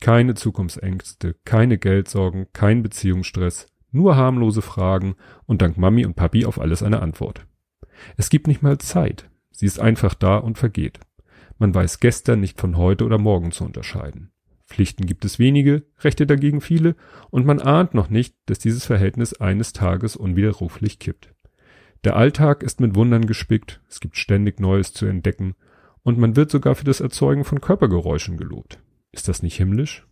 Keine 0.02 0.34
Zukunftsängste, 0.34 1.36
keine 1.46 1.78
Geldsorgen, 1.78 2.48
kein 2.52 2.82
Beziehungsstress, 2.82 3.68
nur 3.92 4.16
harmlose 4.16 4.64
Fragen 4.64 5.16
und 5.46 5.62
dank 5.62 5.78
Mami 5.78 6.06
und 6.06 6.16
Papi 6.16 6.46
auf 6.46 6.60
alles 6.60 6.82
eine 6.82 7.02
Antwort. 7.02 7.46
Es 8.18 8.30
gibt 8.30 8.48
nicht 8.48 8.64
mal 8.64 8.80
Zeit. 8.80 9.30
Sie 9.52 9.68
ist 9.68 9.80
einfach 9.80 10.16
da 10.16 10.38
und 10.38 10.58
vergeht. 10.58 11.00
Man 11.60 11.74
weiß 11.74 12.00
gestern 12.00 12.40
nicht 12.40 12.60
von 12.60 12.78
heute 12.78 13.06
oder 13.06 13.20
morgen 13.20 13.52
zu 13.52 13.64
unterscheiden. 13.64 14.32
Pflichten 14.66 15.06
gibt 15.06 15.24
es 15.24 15.38
wenige, 15.38 15.84
Rechte 16.00 16.26
dagegen 16.26 16.62
viele, 16.62 16.96
und 17.30 17.46
man 17.46 17.62
ahnt 17.62 17.94
noch 17.94 18.10
nicht, 18.10 18.36
dass 18.48 18.58
dieses 18.58 18.86
Verhältnis 18.86 19.34
eines 19.34 19.72
Tages 19.72 20.16
unwiderruflich 20.16 20.98
kippt. 20.98 21.35
Der 22.06 22.16
Alltag 22.16 22.62
ist 22.62 22.80
mit 22.80 22.94
Wundern 22.94 23.26
gespickt, 23.26 23.82
es 23.90 24.00
gibt 24.00 24.16
ständig 24.16 24.60
Neues 24.60 24.94
zu 24.94 25.08
entdecken 25.08 25.56
und 26.04 26.20
man 26.20 26.36
wird 26.36 26.52
sogar 26.52 26.76
für 26.76 26.86
das 26.86 27.02
Erzeugen 27.02 27.44
von 27.44 27.62
Körpergeräuschen 27.62 28.38
gelobt. 28.38 28.78
Ist 29.12 29.28
das 29.28 29.42
nicht 29.42 29.58
himmlisch? 29.58 30.06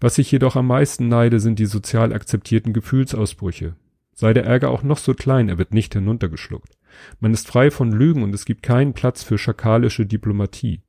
Was 0.00 0.16
ich 0.16 0.32
jedoch 0.32 0.56
am 0.56 0.66
meisten 0.66 1.08
neide, 1.08 1.40
sind 1.40 1.58
die 1.58 1.66
sozial 1.66 2.14
akzeptierten 2.14 2.72
Gefühlsausbrüche. 2.72 3.76
Sei 4.14 4.32
der 4.32 4.46
Ärger 4.46 4.70
auch 4.70 4.82
noch 4.82 4.96
so 4.96 5.12
klein, 5.12 5.50
er 5.50 5.58
wird 5.58 5.74
nicht 5.74 5.92
hinuntergeschluckt. 5.92 6.78
Man 7.20 7.34
ist 7.34 7.48
frei 7.48 7.70
von 7.70 7.92
Lügen 7.92 8.22
und 8.22 8.34
es 8.34 8.46
gibt 8.46 8.62
keinen 8.62 8.94
Platz 8.94 9.22
für 9.22 9.36
schakalische 9.36 10.06
Diplomatie. 10.06 10.80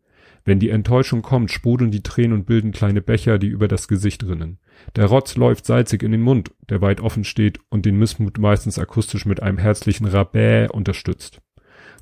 Wenn 0.46 0.60
die 0.60 0.70
Enttäuschung 0.70 1.24
kommt, 1.24 1.52
sprudeln 1.52 1.90
die 1.90 2.04
Tränen 2.04 2.34
und 2.34 2.46
bilden 2.46 2.72
kleine 2.72 3.02
Becher, 3.02 3.40
die 3.40 3.48
über 3.48 3.68
das 3.68 3.88
Gesicht 3.88 4.24
rinnen. 4.24 4.60
Der 4.96 5.08
Rotz 5.08 5.36
läuft 5.36 5.66
salzig 5.66 6.04
in 6.04 6.12
den 6.12 6.22
Mund, 6.22 6.52
der 6.70 6.82
weit 6.82 7.02
offen 7.02 7.24
steht 7.24 7.60
und 7.70 7.86
den 7.86 7.98
Missmut 7.98 8.38
meistens 8.38 8.78
akustisch 8.78 9.26
mit 9.26 9.42
einem 9.42 9.58
herzlichen 9.58 10.06
Rabä 10.06 10.68
unterstützt. 10.70 11.42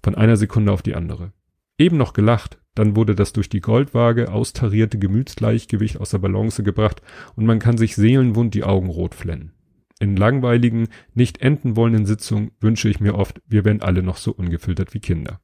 Von 0.04 0.16
einer 0.16 0.36
Sekunde 0.36 0.74
auf 0.74 0.82
die 0.82 0.94
andere. 0.94 1.32
Eben 1.78 1.96
noch 1.96 2.12
gelacht, 2.12 2.60
dann 2.76 2.98
wurde 2.98 3.16
das 3.16 3.32
durch 3.32 3.48
die 3.48 3.62
Goldwaage 3.62 4.30
austarierte 4.30 5.00
Gemütsgleichgewicht 5.00 6.02
aus 6.02 6.10
der 6.10 6.18
Balance 6.18 6.64
gebracht 6.64 7.02
und 7.36 7.46
man 7.46 7.60
kann 7.60 7.78
sich 7.78 7.96
seelenwund 7.96 8.54
die 8.56 8.66
Augen 8.66 8.90
rot 8.90 9.16
flennen. 9.16 9.54
In 10.00 10.18
langweiligen, 10.18 10.90
nicht 11.14 11.42
enden 11.42 11.78
wollenden 11.78 12.06
Sitzungen 12.06 12.52
wünsche 12.60 12.90
ich 12.90 13.00
mir 13.00 13.16
oft, 13.16 13.42
wir 13.48 13.64
wären 13.64 13.82
alle 13.82 14.04
noch 14.04 14.18
so 14.18 14.34
ungefiltert 14.34 14.94
wie 14.94 15.00
Kinder. 15.00 15.40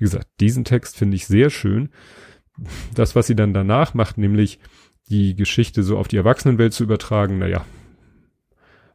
Wie 0.00 0.04
gesagt, 0.04 0.28
diesen 0.40 0.64
Text 0.64 0.96
finde 0.96 1.14
ich 1.14 1.26
sehr 1.26 1.50
schön. 1.50 1.90
Das, 2.94 3.14
was 3.14 3.26
sie 3.26 3.36
dann 3.36 3.52
danach 3.52 3.92
macht, 3.92 4.16
nämlich 4.16 4.58
die 5.10 5.36
Geschichte 5.36 5.82
so 5.82 5.98
auf 5.98 6.08
die 6.08 6.16
Erwachsenenwelt 6.16 6.72
zu 6.72 6.84
übertragen, 6.84 7.38
naja, 7.38 7.66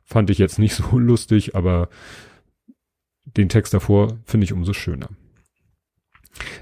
fand 0.03 0.31
ich 0.31 0.39
jetzt 0.39 0.57
nicht 0.57 0.74
so 0.74 0.97
lustig, 0.97 1.55
aber 1.55 1.89
den 3.24 3.50
Text 3.50 3.71
davor 3.75 4.17
finde 4.25 4.45
ich 4.45 4.53
umso 4.53 4.74
schöner. 4.74 5.09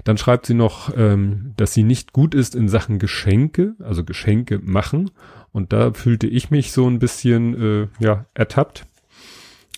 Dann 0.04 0.18
schreibt 0.18 0.44
sie 0.44 0.54
noch, 0.54 0.94
ähm, 0.94 1.54
dass 1.56 1.72
sie 1.72 1.82
nicht 1.82 2.12
gut 2.12 2.34
ist 2.34 2.54
in 2.54 2.68
Sachen 2.68 2.98
Geschenke, 2.98 3.76
also 3.78 4.04
Geschenke 4.04 4.58
machen. 4.58 5.10
Und 5.52 5.72
da 5.72 5.94
fühlte 5.94 6.26
ich 6.26 6.50
mich 6.50 6.70
so 6.70 6.86
ein 6.86 6.98
bisschen, 6.98 7.54
äh, 7.60 7.88
ja, 7.98 8.26
ertappt. 8.34 8.86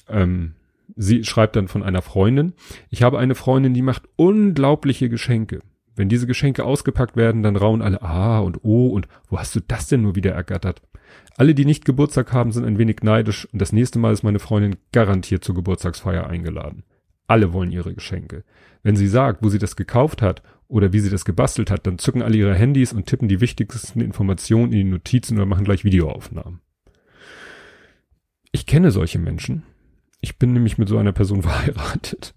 Ähm, 0.08 0.54
sie 0.94 1.24
schreibt 1.24 1.56
dann 1.56 1.68
von 1.68 1.82
einer 1.82 2.02
Freundin. 2.02 2.54
Ich 2.90 3.02
habe 3.02 3.18
eine 3.18 3.34
Freundin, 3.34 3.74
die 3.74 3.82
macht 3.82 4.04
unglaubliche 4.16 5.08
Geschenke. 5.08 5.60
Wenn 5.96 6.08
diese 6.08 6.26
Geschenke 6.26 6.64
ausgepackt 6.64 7.16
werden, 7.16 7.42
dann 7.42 7.56
rauen 7.56 7.82
alle 7.82 8.02
Ah 8.02 8.40
und 8.40 8.62
Oh 8.62 8.88
und 8.88 9.08
wo 9.28 9.38
hast 9.38 9.56
du 9.56 9.60
das 9.60 9.88
denn 9.88 10.02
nur 10.02 10.14
wieder 10.14 10.32
ergattert? 10.32 10.82
Alle, 11.38 11.54
die 11.54 11.64
nicht 11.64 11.84
Geburtstag 11.84 12.32
haben, 12.32 12.52
sind 12.52 12.64
ein 12.64 12.78
wenig 12.78 13.02
neidisch 13.02 13.46
und 13.52 13.60
das 13.60 13.72
nächste 13.72 13.98
Mal 13.98 14.12
ist 14.12 14.22
meine 14.22 14.38
Freundin 14.38 14.76
garantiert 14.92 15.42
zur 15.44 15.54
Geburtstagsfeier 15.54 16.26
eingeladen. 16.26 16.84
Alle 17.26 17.52
wollen 17.52 17.72
ihre 17.72 17.94
Geschenke. 17.94 18.44
Wenn 18.82 18.96
sie 18.96 19.08
sagt, 19.08 19.42
wo 19.42 19.48
sie 19.48 19.58
das 19.58 19.74
gekauft 19.74 20.22
hat 20.22 20.42
oder 20.68 20.92
wie 20.92 21.00
sie 21.00 21.10
das 21.10 21.24
gebastelt 21.24 21.70
hat, 21.70 21.86
dann 21.86 21.98
zücken 21.98 22.22
alle 22.22 22.36
ihre 22.36 22.54
Handys 22.54 22.92
und 22.92 23.06
tippen 23.06 23.28
die 23.28 23.40
wichtigsten 23.40 24.00
Informationen 24.00 24.72
in 24.72 24.78
die 24.78 24.84
Notizen 24.84 25.36
oder 25.36 25.46
machen 25.46 25.64
gleich 25.64 25.84
Videoaufnahmen. 25.84 26.60
Ich 28.52 28.66
kenne 28.66 28.90
solche 28.90 29.18
Menschen. 29.18 29.64
Ich 30.26 30.38
bin 30.38 30.52
nämlich 30.52 30.76
mit 30.76 30.88
so 30.88 30.98
einer 30.98 31.12
Person 31.12 31.42
verheiratet. 31.44 32.34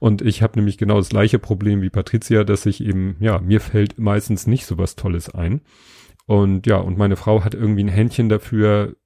Und 0.00 0.20
ich 0.20 0.42
habe 0.42 0.58
nämlich 0.58 0.76
genau 0.76 0.98
das 0.98 1.08
gleiche 1.08 1.38
Problem 1.38 1.80
wie 1.80 1.88
Patricia, 1.88 2.44
dass 2.44 2.66
ich 2.66 2.84
eben, 2.84 3.16
ja, 3.20 3.38
mir 3.38 3.60
fällt 3.60 3.98
meistens 3.98 4.46
nicht 4.46 4.66
so 4.66 4.76
was 4.76 4.96
Tolles 4.96 5.30
ein. 5.30 5.62
Und 6.26 6.66
ja, 6.66 6.76
und 6.76 6.98
meine 6.98 7.16
Frau 7.16 7.42
hat 7.42 7.54
irgendwie 7.54 7.84
ein 7.84 7.88
Händchen 7.88 8.28
dafür, 8.28 8.96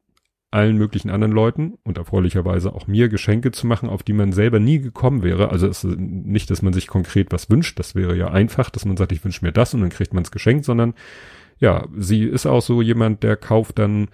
allen 0.50 0.76
möglichen 0.76 1.10
anderen 1.10 1.32
Leuten 1.32 1.74
und 1.84 1.98
erfreulicherweise 1.98 2.72
auch 2.72 2.88
mir 2.88 3.08
Geschenke 3.08 3.52
zu 3.52 3.66
machen, 3.66 3.88
auf 3.88 4.02
die 4.02 4.12
man 4.12 4.32
selber 4.32 4.58
nie 4.58 4.80
gekommen 4.80 5.22
wäre. 5.22 5.50
Also 5.50 5.68
es 5.68 5.84
ist 5.84 5.98
nicht, 5.98 6.50
dass 6.50 6.62
man 6.62 6.72
sich 6.72 6.86
konkret 6.88 7.30
was 7.30 7.48
wünscht, 7.50 7.78
das 7.78 7.94
wäre 7.94 8.16
ja 8.16 8.30
einfach, 8.30 8.70
dass 8.70 8.84
man 8.84 8.96
sagt, 8.96 9.12
ich 9.12 9.24
wünsche 9.24 9.44
mir 9.44 9.52
das 9.52 9.74
und 9.74 9.82
dann 9.82 9.90
kriegt 9.90 10.14
man 10.14 10.22
es 10.24 10.30
geschenkt, 10.30 10.64
sondern 10.64 10.94
ja, 11.58 11.86
sie 11.96 12.24
ist 12.24 12.46
auch 12.46 12.62
so 12.62 12.82
jemand, 12.82 13.22
der 13.22 13.36
kauft 13.36 13.78
dann 13.78 14.08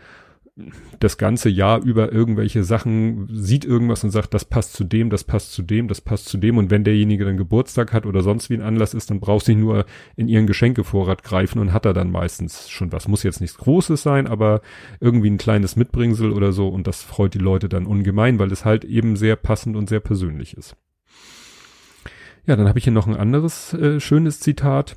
das 1.01 1.17
ganze 1.17 1.49
Jahr 1.49 1.83
über 1.83 2.13
irgendwelche 2.13 2.63
Sachen, 2.63 3.27
sieht 3.31 3.65
irgendwas 3.65 4.05
und 4.05 4.11
sagt, 4.11 4.35
das 4.35 4.45
passt 4.45 4.75
zu 4.75 4.85
dem, 4.85 5.09
das 5.09 5.25
passt 5.25 5.53
zu 5.53 5.63
dem, 5.63 5.89
das 5.89 6.03
passt 6.03 6.27
zu 6.27 6.37
dem. 6.37 6.59
Und 6.59 6.71
wenn 6.71 6.85
derjenige 6.85 7.25
dann 7.25 7.39
Geburtstag 7.39 7.95
hat 7.95 8.05
oder 8.05 8.23
sonst 8.23 8.51
wie 8.51 8.55
ein 8.55 8.63
Anlass 8.63 8.93
ist, 8.93 9.11
dann 9.11 9.21
braucht 9.21 9.47
sie 9.47 9.55
nur 9.55 9.87
in 10.15 10.29
ihren 10.29 10.47
Geschenkevorrat 10.47 11.23
greifen 11.23 11.59
und 11.59 11.73
hat 11.73 11.87
er 11.87 11.95
dann 11.95 12.11
meistens 12.11 12.69
schon 12.69 12.93
was. 12.93 13.09
Muss 13.09 13.23
jetzt 13.23 13.41
nichts 13.41 13.57
Großes 13.57 14.03
sein, 14.03 14.27
aber 14.27 14.61
irgendwie 15.01 15.31
ein 15.31 15.39
kleines 15.39 15.77
Mitbringsel 15.77 16.33
oder 16.33 16.53
so. 16.53 16.69
Und 16.69 16.87
das 16.87 17.03
freut 17.03 17.33
die 17.33 17.39
Leute 17.39 17.71
dann 17.71 17.87
ungemein, 17.87 18.39
weil 18.39 18.53
es 18.53 18.67
halt 18.67 18.85
eben 18.85 19.17
sehr 19.17 19.37
passend 19.37 19.75
und 19.75 19.89
sehr 19.89 20.01
persönlich 20.01 20.55
ist. 20.57 20.77
Ja, 22.45 22.57
dann 22.57 22.69
habe 22.69 22.79
ich 22.79 22.85
hier 22.85 22.93
noch 22.93 23.07
ein 23.07 23.17
anderes 23.17 23.73
äh, 23.73 24.01
schönes 24.01 24.41
Zitat, 24.41 24.97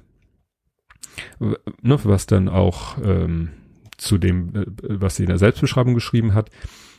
ne, 1.39 1.99
was 2.03 2.25
dann 2.25 2.49
auch 2.49 2.97
ähm, 3.03 3.51
zu 3.97 4.17
dem, 4.17 4.55
äh, 4.55 4.65
was 4.81 5.15
sie 5.15 5.23
in 5.23 5.29
der 5.29 5.37
Selbstbeschreibung 5.37 5.93
geschrieben 5.93 6.33
hat. 6.33 6.49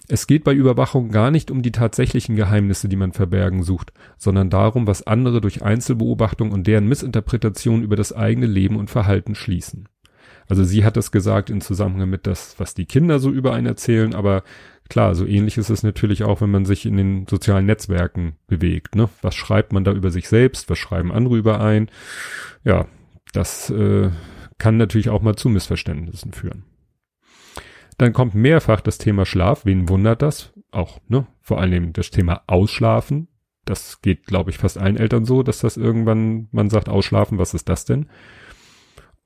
Es 0.08 0.28
geht 0.28 0.44
bei 0.44 0.52
Überwachung 0.52 1.10
gar 1.10 1.32
nicht 1.32 1.50
um 1.50 1.62
die 1.62 1.72
tatsächlichen 1.72 2.36
Geheimnisse, 2.36 2.88
die 2.88 2.96
man 2.96 3.12
verbergen 3.12 3.64
sucht, 3.64 3.92
sondern 4.16 4.50
darum, 4.50 4.86
was 4.86 5.06
andere 5.06 5.40
durch 5.40 5.62
Einzelbeobachtung 5.62 6.52
und 6.52 6.66
deren 6.66 6.86
Missinterpretation 6.86 7.82
über 7.82 7.96
das 7.96 8.12
eigene 8.12 8.46
Leben 8.46 8.76
und 8.76 8.88
Verhalten 8.88 9.34
schließen. 9.34 9.88
Also 10.48 10.62
sie 10.62 10.84
hat 10.84 10.96
das 10.96 11.10
gesagt 11.10 11.50
in 11.50 11.60
Zusammenhang 11.60 12.08
mit 12.08 12.26
das, 12.26 12.54
was 12.58 12.74
die 12.74 12.84
Kinder 12.84 13.18
so 13.18 13.30
über 13.30 13.52
einen 13.52 13.66
erzählen, 13.66 14.14
aber 14.14 14.44
klar, 14.88 15.16
so 15.16 15.26
ähnlich 15.26 15.58
ist 15.58 15.70
es 15.70 15.82
natürlich 15.82 16.22
auch, 16.22 16.40
wenn 16.40 16.52
man 16.52 16.64
sich 16.64 16.86
in 16.86 16.96
den 16.96 17.26
sozialen 17.26 17.66
Netzwerken 17.66 18.36
bewegt. 18.46 18.94
Ne? 18.94 19.08
Was 19.22 19.34
schreibt 19.34 19.72
man 19.72 19.82
da 19.82 19.92
über 19.92 20.12
sich 20.12 20.28
selbst? 20.28 20.70
Was 20.70 20.78
schreiben 20.78 21.10
andere 21.10 21.36
über 21.36 21.60
ein? 21.60 21.90
Ja, 22.62 22.86
das 23.32 23.70
äh, 23.70 24.10
kann 24.58 24.76
natürlich 24.76 25.08
auch 25.08 25.22
mal 25.22 25.34
zu 25.34 25.48
Missverständnissen 25.48 26.32
führen. 26.32 26.64
Dann 27.98 28.12
kommt 28.12 28.34
mehrfach 28.34 28.80
das 28.80 28.98
Thema 28.98 29.24
Schlaf. 29.24 29.64
Wen 29.64 29.88
wundert 29.88 30.22
das? 30.22 30.52
Auch, 30.70 31.00
ne? 31.08 31.26
Vor 31.40 31.60
allem 31.60 31.92
das 31.92 32.10
Thema 32.10 32.42
Ausschlafen. 32.46 33.28
Das 33.64 34.00
geht, 34.00 34.26
glaube 34.26 34.50
ich, 34.50 34.58
fast 34.58 34.78
allen 34.78 34.96
Eltern 34.96 35.24
so, 35.24 35.42
dass 35.42 35.60
das 35.60 35.76
irgendwann, 35.76 36.48
man 36.52 36.70
sagt, 36.70 36.88
Ausschlafen, 36.88 37.38
was 37.38 37.54
ist 37.54 37.68
das 37.68 37.84
denn? 37.84 38.06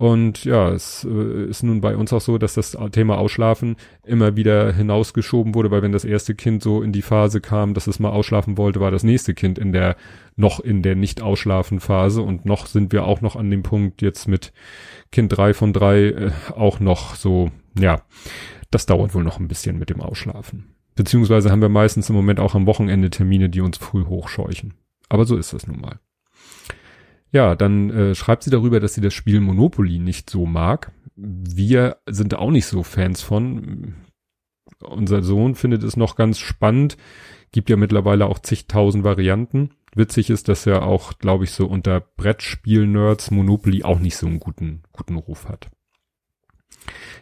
Und 0.00 0.46
ja, 0.46 0.70
es 0.70 1.04
äh, 1.04 1.44
ist 1.44 1.62
nun 1.62 1.82
bei 1.82 1.94
uns 1.94 2.10
auch 2.14 2.22
so, 2.22 2.38
dass 2.38 2.54
das 2.54 2.74
Thema 2.90 3.18
Ausschlafen 3.18 3.76
immer 4.02 4.34
wieder 4.34 4.72
hinausgeschoben 4.72 5.54
wurde, 5.54 5.70
weil 5.70 5.82
wenn 5.82 5.92
das 5.92 6.06
erste 6.06 6.34
Kind 6.34 6.62
so 6.62 6.82
in 6.82 6.90
die 6.90 7.02
Phase 7.02 7.42
kam, 7.42 7.74
dass 7.74 7.86
es 7.86 7.98
mal 7.98 8.08
ausschlafen 8.08 8.56
wollte, 8.56 8.80
war 8.80 8.90
das 8.90 9.02
nächste 9.02 9.34
Kind 9.34 9.58
in 9.58 9.72
der, 9.72 9.96
noch 10.36 10.58
in 10.58 10.80
der 10.80 10.96
Nicht-Ausschlafen-Phase 10.96 12.22
und 12.22 12.46
noch 12.46 12.64
sind 12.64 12.94
wir 12.94 13.04
auch 13.04 13.20
noch 13.20 13.36
an 13.36 13.50
dem 13.50 13.62
Punkt 13.62 14.00
jetzt 14.00 14.26
mit 14.26 14.54
Kind 15.12 15.36
drei 15.36 15.52
von 15.52 15.74
drei 15.74 16.04
äh, 16.04 16.30
auch 16.56 16.80
noch 16.80 17.14
so, 17.14 17.50
ja, 17.78 18.00
das 18.70 18.86
dauert 18.86 19.14
wohl 19.14 19.24
noch 19.24 19.40
ein 19.40 19.48
bisschen 19.48 19.78
mit 19.78 19.90
dem 19.90 20.00
Ausschlafen. 20.00 20.74
Beziehungsweise 20.94 21.50
haben 21.50 21.62
wir 21.62 21.68
meistens 21.68 22.08
im 22.08 22.16
Moment 22.16 22.40
auch 22.40 22.54
am 22.54 22.66
Wochenende 22.66 23.10
Termine, 23.10 23.48
die 23.48 23.60
uns 23.60 23.78
früh 23.78 24.04
hochscheuchen. 24.04 24.74
Aber 25.08 25.24
so 25.24 25.36
ist 25.36 25.52
das 25.52 25.66
nun 25.66 25.80
mal. 25.80 25.98
Ja, 27.32 27.54
dann 27.54 27.90
äh, 27.90 28.14
schreibt 28.14 28.42
sie 28.42 28.50
darüber, 28.50 28.80
dass 28.80 28.94
sie 28.94 29.00
das 29.00 29.14
Spiel 29.14 29.40
Monopoly 29.40 29.98
nicht 29.98 30.28
so 30.30 30.46
mag. 30.46 30.92
Wir 31.16 31.98
sind 32.06 32.34
auch 32.34 32.50
nicht 32.50 32.66
so 32.66 32.82
Fans 32.82 33.22
von. 33.22 33.94
Unser 34.82 35.22
Sohn 35.22 35.54
findet 35.54 35.82
es 35.82 35.96
noch 35.96 36.16
ganz 36.16 36.38
spannend. 36.38 36.96
Gibt 37.52 37.70
ja 37.70 37.76
mittlerweile 37.76 38.26
auch 38.26 38.38
zigtausend 38.38 39.04
Varianten. 39.04 39.70
Witzig 39.94 40.30
ist, 40.30 40.48
dass 40.48 40.66
er 40.66 40.84
auch, 40.84 41.18
glaube 41.18 41.44
ich, 41.44 41.50
so 41.50 41.66
unter 41.66 42.00
Brettspiel-Nerds 42.00 43.30
Monopoly 43.32 43.82
auch 43.82 43.98
nicht 43.98 44.16
so 44.16 44.26
einen 44.26 44.38
guten, 44.38 44.82
guten 44.92 45.16
Ruf 45.16 45.48
hat. 45.48 45.70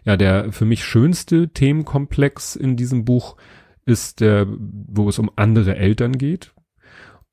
Ja, 0.05 0.17
der 0.17 0.53
für 0.53 0.65
mich 0.65 0.85
schönste 0.85 1.49
Themenkomplex 1.49 2.57
in 2.57 2.77
diesem 2.77 3.05
Buch 3.05 3.37
ist 3.85 4.21
der, 4.21 4.47
wo 4.49 5.09
es 5.09 5.19
um 5.19 5.31
andere 5.37 5.77
Eltern 5.77 6.13
geht. 6.13 6.53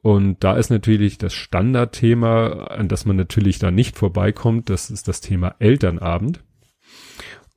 Und 0.02 0.44
da 0.44 0.56
ist 0.56 0.70
natürlich 0.70 1.18
das 1.18 1.34
Standardthema, 1.34 2.68
an 2.68 2.88
das 2.88 3.06
man 3.06 3.16
natürlich 3.16 3.58
da 3.58 3.72
nicht 3.72 3.98
vorbeikommt, 3.98 4.70
das 4.70 4.92
ist 4.92 5.08
das 5.08 5.20
Thema 5.20 5.56
Elternabend. 5.60 6.44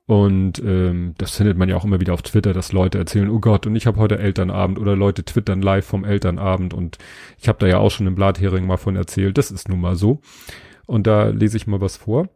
Und 0.07 0.59
ähm, 0.65 1.13
das 1.19 1.37
findet 1.37 1.59
man 1.59 1.69
ja 1.69 1.77
auch 1.77 1.85
immer 1.85 2.01
wieder 2.01 2.15
auf 2.15 2.23
Twitter, 2.23 2.55
dass 2.55 2.73
Leute 2.73 2.97
erzählen, 2.97 3.29
oh 3.29 3.41
Gott, 3.41 3.67
und 3.67 3.77
ich 3.77 3.87
habe 3.87 3.99
heute 3.99 4.19
Elternabend 4.19 4.79
oder 4.79 4.97
Leute 4.97 5.23
twittern 5.23 5.61
live 5.61 5.85
vom 5.85 6.07
Elternabend 6.07 6.73
und 6.73 6.97
ich 7.39 7.47
habe 7.47 7.59
da 7.59 7.67
ja 7.67 7.77
auch 7.77 7.91
schon 7.91 8.07
im 8.07 8.15
Blathering 8.15 8.67
mal 8.67 8.79
von 8.79 8.97
erzählt, 8.97 9.37
das 9.37 9.51
ist 9.51 9.69
nun 9.69 9.83
mal 9.83 9.97
so. 9.97 10.23
Und 10.87 11.07
da 11.07 11.29
lese 11.29 11.59
ich 11.59 11.67
mal 11.67 11.83
was 11.83 11.99
vor. 11.99 12.31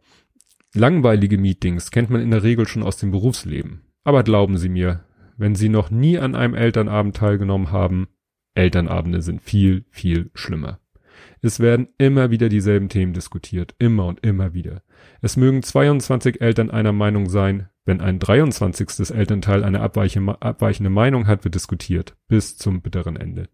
Langweilige 0.75 1.37
Meetings 1.37 1.91
kennt 1.91 2.09
man 2.09 2.19
in 2.19 2.31
der 2.31 2.41
Regel 2.41 2.67
schon 2.67 2.81
aus 2.81 2.97
dem 2.97 3.11
Berufsleben. 3.11 3.83
Aber 4.03 4.23
glauben 4.23 4.57
Sie 4.57 4.69
mir, 4.69 5.03
wenn 5.37 5.53
Sie 5.53 5.69
noch 5.69 5.91
nie 5.91 6.17
an 6.17 6.33
einem 6.33 6.55
Elternabend 6.55 7.15
teilgenommen 7.15 7.71
haben, 7.71 8.07
Elternabende 8.55 9.21
sind 9.21 9.41
viel, 9.43 9.85
viel 9.91 10.31
schlimmer. 10.33 10.79
Es 11.41 11.59
werden 11.59 11.89
immer 11.99 12.31
wieder 12.31 12.49
dieselben 12.49 12.89
Themen 12.89 13.13
diskutiert, 13.13 13.75
immer 13.77 14.07
und 14.07 14.25
immer 14.25 14.55
wieder. 14.55 14.81
Es 15.21 15.37
mögen 15.37 15.61
22 15.61 16.41
Eltern 16.41 16.71
einer 16.71 16.91
Meinung 16.91 17.29
sein, 17.29 17.69
wenn 17.85 18.01
ein 18.01 18.17
23. 18.17 19.11
Elternteil 19.15 19.63
eine 19.63 19.81
abweichende 19.81 20.89
Meinung 20.89 21.27
hat, 21.27 21.43
wird 21.43 21.53
diskutiert, 21.53 22.15
bis 22.27 22.57
zum 22.57 22.81
bitteren 22.81 23.15
Ende. 23.15 23.47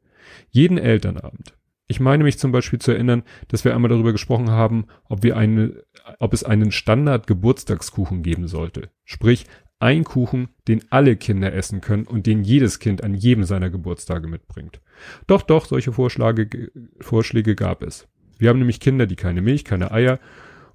Jeden 0.52 0.78
Elternabend. 0.78 1.59
Ich 1.92 2.00
meine 2.00 2.24
mich 2.24 2.38
zum 2.38 2.52
Beispiel 2.52 2.80
zu 2.80 2.92
erinnern, 2.92 3.24
dass 3.48 3.66
wir 3.66 3.74
einmal 3.74 3.90
darüber 3.90 4.12
gesprochen 4.12 4.52
haben, 4.52 4.86
ob 5.06 5.24
wir 5.24 5.36
eine 5.36 5.84
ob 6.20 6.34
es 6.34 6.44
einen 6.44 6.72
Standard-Geburtstagskuchen 6.72 8.24
geben 8.24 8.48
sollte. 8.48 8.90
Sprich, 9.06 9.46
ein 9.80 10.04
Kuchen, 10.04 10.50
den 10.68 10.84
alle 10.90 11.16
Kinder 11.16 11.54
essen 11.54 11.82
können 11.82 12.04
und 12.04 12.26
den 12.26 12.44
jedes 12.44 12.80
Kind 12.80 13.04
an 13.04 13.14
jedem 13.14 13.44
seiner 13.44 13.70
Geburtstage 13.70 14.28
mitbringt. 14.28 14.82
Doch, 15.28 15.42
doch, 15.42 15.66
solche 15.66 15.94
Vorschläge, 15.94 16.72
Vorschläge 17.00 17.56
gab 17.56 17.84
es. 17.84 18.08
Wir 18.38 18.50
haben 18.50 18.60
nämlich 18.60 18.80
Kinder, 18.80 19.06
die 19.06 19.16
keine 19.16 19.42
Milch, 19.42 19.64
keine 19.64 19.92
Eier 19.92 20.20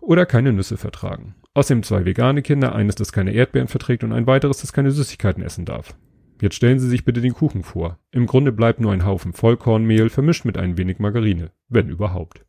oder 0.01 0.27
keine 0.27 0.53
Nüsse 0.53 0.77
vertragen. 0.77 1.35
Außerdem 1.55 1.83
zwei 1.83 2.05
vegane 2.05 2.43
Kinder, 2.43 2.75
eines, 2.75 2.95
das 2.95 3.13
keine 3.13 3.33
Erdbeeren 3.33 3.69
verträgt 3.69 4.05
und 4.05 4.13
ein 4.13 4.27
weiteres, 4.27 4.61
das 4.61 4.73
keine 4.73 4.91
Süßigkeiten 4.91 5.43
essen 5.43 5.65
darf. 5.65 5.95
Jetzt 6.41 6.57
stellen 6.57 6.79
Sie 6.79 6.89
sich 6.89 7.05
bitte 7.05 7.21
den 7.21 7.35
Kuchen 7.35 7.63
vor. 7.63 7.99
Im 8.11 8.27
Grunde 8.27 8.53
bleibt 8.53 8.81
nur 8.81 8.93
ein 8.93 9.05
Haufen 9.05 9.33
Vollkornmehl 9.33 10.11
vermischt 10.11 10.45
mit 10.45 10.59
ein 10.59 10.77
wenig 10.77 10.99
Margarine, 10.99 11.51
wenn 11.69 11.89
überhaupt. 11.89 12.45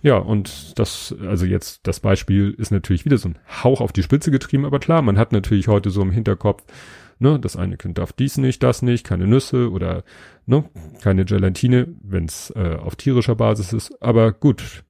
Ja, 0.00 0.16
und 0.16 0.78
das, 0.78 1.14
also 1.20 1.44
jetzt, 1.44 1.86
das 1.86 2.00
Beispiel 2.00 2.54
ist 2.56 2.70
natürlich 2.70 3.04
wieder 3.04 3.18
so 3.18 3.30
ein 3.30 3.38
Hauch 3.62 3.80
auf 3.80 3.92
die 3.92 4.02
Spitze 4.02 4.30
getrieben, 4.30 4.64
aber 4.64 4.78
klar, 4.78 5.02
man 5.02 5.18
hat 5.18 5.32
natürlich 5.32 5.68
heute 5.68 5.90
so 5.90 6.02
im 6.02 6.10
Hinterkopf, 6.10 6.64
Ne, 7.22 7.38
das 7.38 7.54
eine 7.54 7.76
Kind 7.76 7.98
darf 7.98 8.12
dies 8.12 8.36
nicht, 8.36 8.64
das 8.64 8.82
nicht, 8.82 9.06
keine 9.06 9.28
Nüsse 9.28 9.70
oder 9.70 10.02
ne, 10.44 10.64
keine 11.02 11.24
Gelatine, 11.24 11.86
wenn 12.02 12.24
es 12.24 12.52
äh, 12.56 12.74
auf 12.74 12.96
tierischer 12.96 13.36
Basis 13.36 13.72
ist. 13.72 14.02
Aber 14.02 14.32
gut, 14.32 14.82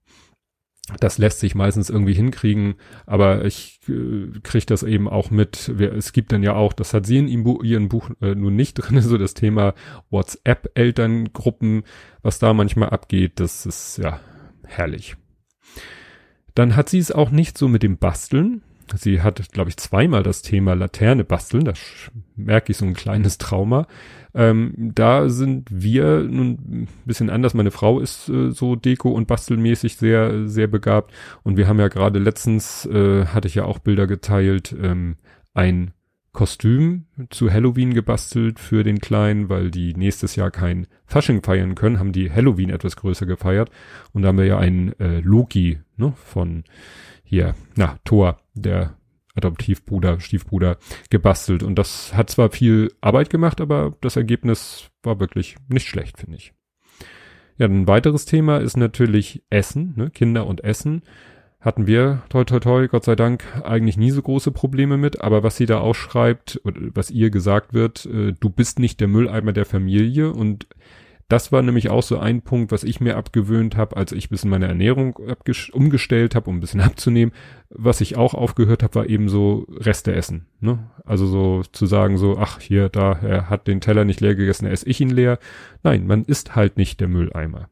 das 0.99 1.19
lässt 1.19 1.39
sich 1.41 1.55
meistens 1.55 1.91
irgendwie 1.91 2.15
hinkriegen, 2.15 2.75
aber 3.07 3.45
ich 3.45 3.81
äh, 3.89 4.41
kriege 4.43 4.67
das 4.67 4.83
eben 4.83 5.09
auch 5.09 5.31
mit. 5.31 5.69
Es 5.69 6.12
gibt 6.12 6.33
dann 6.33 6.43
ja 6.43 6.55
auch, 6.55 6.73
das 6.73 6.93
hat 6.93 7.07
sie 7.07 7.19
in 7.19 7.29
ihrem, 7.29 7.45
Buch, 7.45 7.62
ihrem 7.62 7.89
Buch 7.89 8.11
äh, 8.21 8.35
nun 8.35 8.57
nicht 8.57 8.75
drin, 8.75 9.01
so 9.01 9.17
das 9.17 9.35
Thema 9.35 9.75
WhatsApp-Elterngruppen, 10.11 11.85
was 12.23 12.39
da 12.39 12.53
manchmal 12.53 12.91
abgeht, 12.91 13.39
das 13.39 13.65
ist 13.65 13.99
ja 13.99 14.21
herrlich. 14.65 15.17
Dann 16.55 16.77
hat 16.77 16.89
sie 16.89 16.99
es 16.99 17.12
auch 17.12 17.31
nicht 17.31 17.57
so 17.57 17.69
mit 17.69 17.83
dem 17.83 17.97
Basteln. 17.97 18.62
Sie 18.96 19.22
hat, 19.22 19.52
glaube 19.52 19.70
ich, 19.70 19.76
zweimal 19.76 20.22
das 20.22 20.42
Thema 20.42 20.75
Laterne 20.75 21.25
basteln. 21.25 21.64
Da 21.64 21.72
merke 22.37 22.72
ich 22.72 22.78
so 22.78 22.84
ein 22.84 22.94
kleines 22.94 23.38
Trauma. 23.38 23.87
Ähm, 24.34 24.72
da 24.76 25.28
sind 25.28 25.68
wir 25.70 26.22
nun 26.22 26.50
ein 26.50 26.88
bisschen 27.04 27.30
anders. 27.30 27.54
Meine 27.54 27.70
Frau 27.70 28.00
ist 28.00 28.28
äh, 28.28 28.50
so 28.50 28.75
Deko- 28.76 29.12
und 29.12 29.26
Bastelmäßig 29.26 29.96
sehr, 29.96 30.49
sehr 30.49 30.66
begabt. 30.66 31.12
Und 31.42 31.56
wir 31.56 31.68
haben 31.68 31.78
ja 31.78 31.88
gerade 31.88 32.18
letztens, 32.18 32.87
äh, 32.87 33.26
hatte 33.26 33.49
ich 33.49 33.54
ja 33.54 33.64
auch 33.64 33.78
Bilder 33.78 34.06
geteilt, 34.06 34.75
ähm, 34.80 35.16
ein 35.54 35.92
Kostüm 36.32 37.04
zu 37.28 37.52
Halloween 37.52 37.92
gebastelt 37.92 38.58
für 38.58 38.84
den 38.84 39.00
Kleinen, 39.00 39.50
weil 39.50 39.70
die 39.70 39.92
nächstes 39.94 40.34
Jahr 40.34 40.50
kein 40.50 40.87
Fasching 41.04 41.42
feiern 41.42 41.75
können, 41.75 41.99
haben 41.99 42.12
die 42.12 42.32
Halloween 42.32 42.70
etwas 42.70 42.96
größer 42.96 43.26
gefeiert. 43.26 43.70
Und 44.14 44.22
da 44.22 44.28
haben 44.28 44.38
wir 44.38 44.46
ja 44.46 44.58
einen 44.58 44.99
äh, 44.99 45.20
Loki 45.20 45.80
ne, 45.99 46.14
von 46.25 46.64
hier, 47.33 47.55
na, 47.77 47.99
Thor, 48.05 48.37
der 48.53 48.99
Adoptivbruder, 49.35 50.21
Stiefbruder 50.21 50.77
gebastelt. 51.09 51.62
Und 51.62 51.77
das 51.77 52.12
hat 52.12 52.29
zwar 52.29 52.51
viel 52.51 52.93
Arbeit 53.01 53.31
gemacht, 53.31 53.62
aber 53.62 53.97
das 54.03 54.17
Ergebnis 54.17 54.91
war 55.03 55.19
wirklich 55.19 55.57
nicht 55.69 55.89
schlecht, 55.89 56.19
finde 56.19 56.37
ich. 56.37 56.53
Ja, 57.57 57.69
ein 57.69 57.89
weiteres 57.89 58.27
Thema 58.27 58.59
ist 58.59 58.77
natürlich 58.77 59.43
Essen, 59.49 59.95
ne? 59.97 60.11
Kinder 60.11 60.47
und 60.47 60.62
Essen. 60.62 61.05
Hatten 61.59 61.87
wir, 61.87 62.23
toi 62.29 62.45
toi 62.45 62.61
toi, 62.61 62.87
Gott 62.87 63.05
sei 63.05 63.17
Dank, 63.17 63.45
eigentlich 63.65 63.97
nie 63.97 64.11
so 64.11 64.21
große 64.21 64.51
Probleme 64.51 64.99
mit. 64.99 65.23
Aber 65.23 65.43
was 65.43 65.57
sie 65.57 65.65
da 65.65 65.79
auch 65.79 65.95
schreibt, 65.95 66.61
was 66.65 67.11
ihr 67.11 67.31
gesagt 67.31 67.73
wird, 67.73 68.05
äh, 68.05 68.35
du 68.39 68.51
bist 68.51 68.79
nicht 68.79 69.01
der 69.01 69.09
Mülleimer 69.09 69.55
der 69.55 69.65
Familie 69.65 70.33
und 70.33 70.67
das 71.29 71.50
war 71.52 71.62
nämlich 71.62 71.88
auch 71.88 72.02
so 72.02 72.19
ein 72.19 72.43
Punkt, 72.43 72.73
was 72.73 72.85
ich 72.85 73.00
mir 73.00 73.17
abgewöhnt 73.17 73.76
habe, 73.76 73.97
als 73.97 74.12
ich 74.12 74.29
bisschen 74.29 74.50
meine 74.50 74.69
Ernährung 74.69 75.19
umgestellt 75.73 76.35
habe, 76.35 76.50
um 76.50 76.57
ein 76.57 76.61
bisschen 76.61 76.81
abzunehmen. 76.83 77.35
Was 77.71 78.00
ich 78.00 78.17
auch 78.17 78.35
aufgehört 78.35 78.83
habe, 78.83 78.95
war 78.97 79.09
eben 79.09 79.29
so 79.29 79.67
Reste 79.71 80.14
essen. 80.14 80.47
Ne? 80.61 80.91
Also 81.05 81.26
so 81.26 81.62
zu 81.73 81.87
sagen, 81.87 82.19
so, 82.19 82.37
ach 82.38 82.61
hier, 82.61 82.88
da, 82.88 83.12
er 83.12 83.49
hat 83.49 83.67
den 83.67 83.81
Teller 83.81 84.05
nicht 84.05 84.21
leer 84.21 84.35
gegessen, 84.35 84.67
esse 84.67 84.88
ich 84.88 85.00
ihn 85.00 85.11
leer. 85.11 85.38
Nein, 85.83 86.07
man 86.07 86.25
ist 86.25 86.55
halt 86.55 86.76
nicht 86.76 87.00
der 87.00 87.09
Mülleimer. 87.09 87.69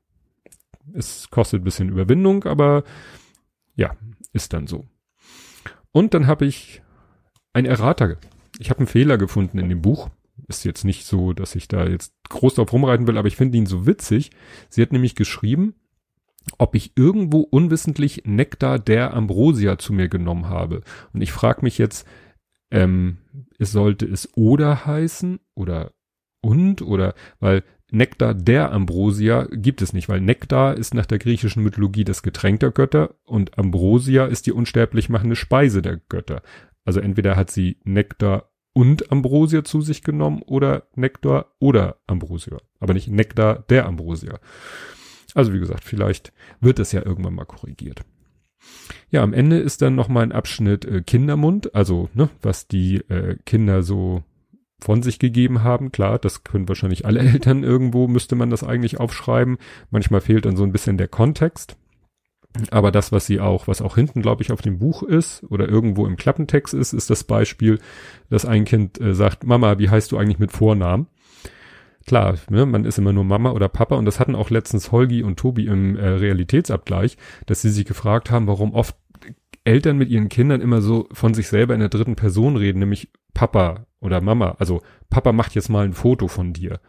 Es 0.94 1.30
kostet 1.30 1.60
ein 1.60 1.64
bisschen 1.64 1.90
Überwindung, 1.90 2.44
aber 2.44 2.84
ja, 3.76 3.94
ist 4.32 4.52
dann 4.52 4.66
so. 4.66 4.86
Und 5.92 6.14
dann 6.14 6.26
habe 6.26 6.46
ich 6.46 6.82
ein 7.52 7.66
Errater. 7.66 8.16
Ich 8.58 8.70
habe 8.70 8.78
einen 8.78 8.86
Fehler 8.86 9.18
gefunden 9.18 9.58
in 9.58 9.68
dem 9.68 9.82
Buch 9.82 10.08
ist 10.50 10.64
jetzt 10.64 10.84
nicht 10.84 11.06
so, 11.06 11.32
dass 11.32 11.54
ich 11.54 11.68
da 11.68 11.86
jetzt 11.86 12.12
groß 12.28 12.56
drauf 12.56 12.72
rumreiten 12.72 13.06
will, 13.06 13.16
aber 13.16 13.28
ich 13.28 13.36
finde 13.36 13.56
ihn 13.56 13.66
so 13.66 13.86
witzig. 13.86 14.30
Sie 14.68 14.82
hat 14.82 14.92
nämlich 14.92 15.14
geschrieben, 15.14 15.74
ob 16.58 16.74
ich 16.74 16.92
irgendwo 16.96 17.40
unwissentlich 17.40 18.22
Nektar 18.26 18.78
der 18.78 19.14
Ambrosia 19.14 19.78
zu 19.78 19.92
mir 19.92 20.08
genommen 20.08 20.48
habe. 20.48 20.82
Und 21.12 21.22
ich 21.22 21.32
frage 21.32 21.62
mich 21.62 21.78
jetzt, 21.78 22.06
ähm, 22.70 23.18
es 23.58 23.72
sollte 23.72 24.06
es 24.06 24.28
oder 24.36 24.86
heißen 24.86 25.40
oder 25.54 25.92
und 26.42 26.82
oder 26.82 27.14
weil 27.38 27.62
Nektar 27.92 28.34
der 28.34 28.72
Ambrosia 28.72 29.48
gibt 29.50 29.82
es 29.82 29.92
nicht, 29.92 30.08
weil 30.08 30.20
Nektar 30.20 30.76
ist 30.76 30.94
nach 30.94 31.06
der 31.06 31.18
griechischen 31.18 31.62
Mythologie 31.62 32.04
das 32.04 32.22
Getränk 32.22 32.60
der 32.60 32.70
Götter 32.70 33.14
und 33.24 33.58
Ambrosia 33.58 34.26
ist 34.26 34.46
die 34.46 34.52
unsterblich 34.52 35.08
machende 35.08 35.36
Speise 35.36 35.82
der 35.82 35.96
Götter. 35.96 36.42
Also 36.84 37.00
entweder 37.00 37.36
hat 37.36 37.50
sie 37.50 37.78
Nektar 37.84 38.49
und 38.72 39.10
Ambrosia 39.10 39.64
zu 39.64 39.80
sich 39.80 40.02
genommen 40.02 40.42
oder 40.42 40.84
Nektar 40.94 41.52
oder 41.58 41.96
Ambrosia. 42.06 42.58
Aber 42.78 42.94
nicht 42.94 43.08
Nektar 43.08 43.64
der 43.68 43.86
Ambrosia. 43.86 44.38
Also 45.34 45.52
wie 45.52 45.60
gesagt, 45.60 45.84
vielleicht 45.84 46.32
wird 46.60 46.78
es 46.78 46.92
ja 46.92 47.04
irgendwann 47.04 47.34
mal 47.34 47.44
korrigiert. 47.44 48.02
Ja, 49.10 49.22
am 49.22 49.32
Ende 49.32 49.58
ist 49.58 49.82
dann 49.82 49.94
noch 49.94 50.08
mal 50.08 50.22
ein 50.22 50.32
Abschnitt 50.32 50.84
äh, 50.84 51.02
Kindermund, 51.02 51.74
also 51.74 52.10
ne, 52.14 52.28
was 52.42 52.68
die 52.68 52.96
äh, 53.08 53.36
Kinder 53.46 53.82
so 53.82 54.22
von 54.80 55.02
sich 55.02 55.18
gegeben 55.18 55.62
haben. 55.62 55.92
Klar, 55.92 56.18
das 56.18 56.44
können 56.44 56.68
wahrscheinlich 56.68 57.06
alle 57.06 57.20
Eltern 57.32 57.64
irgendwo, 57.64 58.08
müsste 58.08 58.36
man 58.36 58.50
das 58.50 58.62
eigentlich 58.62 59.00
aufschreiben. 59.00 59.58
Manchmal 59.90 60.20
fehlt 60.20 60.44
dann 60.44 60.56
so 60.56 60.64
ein 60.64 60.72
bisschen 60.72 60.98
der 60.98 61.08
Kontext. 61.08 61.76
Aber 62.70 62.90
das, 62.90 63.12
was 63.12 63.26
sie 63.26 63.40
auch, 63.40 63.68
was 63.68 63.80
auch 63.80 63.94
hinten, 63.94 64.22
glaube 64.22 64.42
ich, 64.42 64.50
auf 64.50 64.60
dem 64.60 64.78
Buch 64.78 65.02
ist 65.02 65.44
oder 65.50 65.68
irgendwo 65.68 66.06
im 66.06 66.16
Klappentext 66.16 66.74
ist, 66.74 66.92
ist 66.92 67.08
das 67.08 67.24
Beispiel, 67.24 67.78
dass 68.28 68.44
ein 68.44 68.64
Kind 68.64 69.00
äh, 69.00 69.14
sagt, 69.14 69.44
Mama, 69.44 69.78
wie 69.78 69.88
heißt 69.88 70.10
du 70.10 70.18
eigentlich 70.18 70.40
mit 70.40 70.50
Vornamen? 70.50 71.06
Klar, 72.06 72.34
ne, 72.48 72.66
man 72.66 72.84
ist 72.84 72.98
immer 72.98 73.12
nur 73.12 73.24
Mama 73.24 73.52
oder 73.52 73.68
Papa 73.68 73.94
und 73.94 74.04
das 74.04 74.18
hatten 74.18 74.34
auch 74.34 74.50
letztens 74.50 74.90
Holgi 74.90 75.22
und 75.22 75.38
Tobi 75.38 75.66
im 75.66 75.96
äh, 75.96 76.08
Realitätsabgleich, 76.08 77.16
dass 77.46 77.62
sie 77.62 77.70
sich 77.70 77.84
gefragt 77.84 78.30
haben, 78.30 78.48
warum 78.48 78.74
oft 78.74 78.96
Eltern 79.64 79.98
mit 79.98 80.08
ihren 80.08 80.28
Kindern 80.28 80.60
immer 80.60 80.80
so 80.80 81.06
von 81.12 81.34
sich 81.34 81.48
selber 81.48 81.74
in 81.74 81.80
der 81.80 81.88
dritten 81.90 82.16
Person 82.16 82.56
reden, 82.56 82.80
nämlich 82.80 83.10
Papa 83.34 83.86
oder 84.00 84.20
Mama. 84.20 84.56
Also 84.58 84.82
Papa 85.10 85.32
macht 85.32 85.54
jetzt 85.54 85.68
mal 85.68 85.84
ein 85.84 85.92
Foto 85.92 86.26
von 86.26 86.52
dir. 86.52 86.80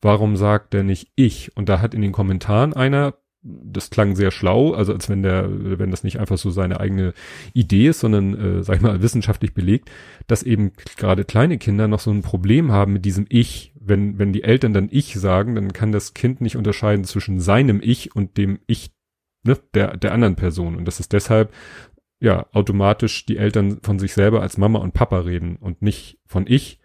Warum 0.00 0.36
sagt 0.36 0.72
der 0.72 0.82
nicht 0.82 1.10
ich? 1.14 1.54
Und 1.56 1.68
da 1.68 1.80
hat 1.80 1.92
in 1.92 2.00
den 2.00 2.12
Kommentaren 2.12 2.72
einer 2.72 3.14
das 3.42 3.88
klang 3.88 4.16
sehr 4.16 4.30
schlau, 4.30 4.74
also 4.74 4.92
als 4.92 5.08
wenn 5.08 5.22
der, 5.22 5.48
wenn 5.78 5.90
das 5.90 6.04
nicht 6.04 6.20
einfach 6.20 6.36
so 6.36 6.50
seine 6.50 6.78
eigene 6.78 7.14
Idee 7.54 7.88
ist, 7.88 8.00
sondern, 8.00 8.34
äh, 8.34 8.62
sag 8.62 8.76
ich 8.76 8.82
mal, 8.82 9.00
wissenschaftlich 9.00 9.54
belegt, 9.54 9.90
dass 10.26 10.42
eben 10.42 10.72
gerade 10.96 11.24
kleine 11.24 11.56
Kinder 11.56 11.88
noch 11.88 12.00
so 12.00 12.10
ein 12.10 12.22
Problem 12.22 12.70
haben 12.70 12.92
mit 12.92 13.04
diesem 13.04 13.26
Ich. 13.28 13.72
Wenn, 13.82 14.18
wenn 14.18 14.34
die 14.34 14.42
Eltern 14.42 14.74
dann 14.74 14.88
Ich 14.90 15.14
sagen, 15.14 15.54
dann 15.54 15.72
kann 15.72 15.90
das 15.90 16.12
Kind 16.12 16.42
nicht 16.42 16.56
unterscheiden 16.56 17.04
zwischen 17.04 17.40
seinem 17.40 17.80
Ich 17.82 18.14
und 18.14 18.36
dem 18.36 18.58
Ich 18.66 18.92
ne, 19.42 19.56
der, 19.72 19.96
der 19.96 20.12
anderen 20.12 20.36
Person. 20.36 20.76
Und 20.76 20.84
das 20.84 21.00
ist 21.00 21.14
deshalb, 21.14 21.52
ja, 22.20 22.46
automatisch 22.52 23.24
die 23.24 23.38
Eltern 23.38 23.80
von 23.82 23.98
sich 23.98 24.12
selber 24.12 24.42
als 24.42 24.58
Mama 24.58 24.80
und 24.80 24.92
Papa 24.92 25.20
reden 25.20 25.56
und 25.56 25.80
nicht 25.80 26.18
von 26.26 26.46
Ich. 26.46 26.78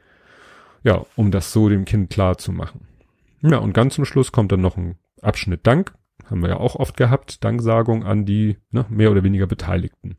Ja, 0.83 1.05
um 1.17 1.31
das 1.31 1.51
so 1.51 1.67
dem 1.67 1.83
Kind 1.83 2.09
klar 2.09 2.37
zu 2.37 2.53
machen. 2.53 2.87
Ja, 3.41 3.57
und 3.57 3.73
ganz 3.73 3.95
zum 3.95 4.05
Schluss 4.05 4.31
kommt 4.31 4.53
dann 4.53 4.61
noch 4.61 4.77
ein 4.77 4.95
Abschnitt 5.21 5.67
Dank 5.67 5.93
haben 6.29 6.41
wir 6.41 6.49
ja 6.49 6.57
auch 6.57 6.75
oft 6.75 6.97
gehabt, 6.97 7.43
Danksagung 7.43 8.03
an 8.03 8.25
die 8.25 8.57
ne, 8.71 8.85
mehr 8.89 9.11
oder 9.11 9.23
weniger 9.23 9.47
Beteiligten. 9.47 10.17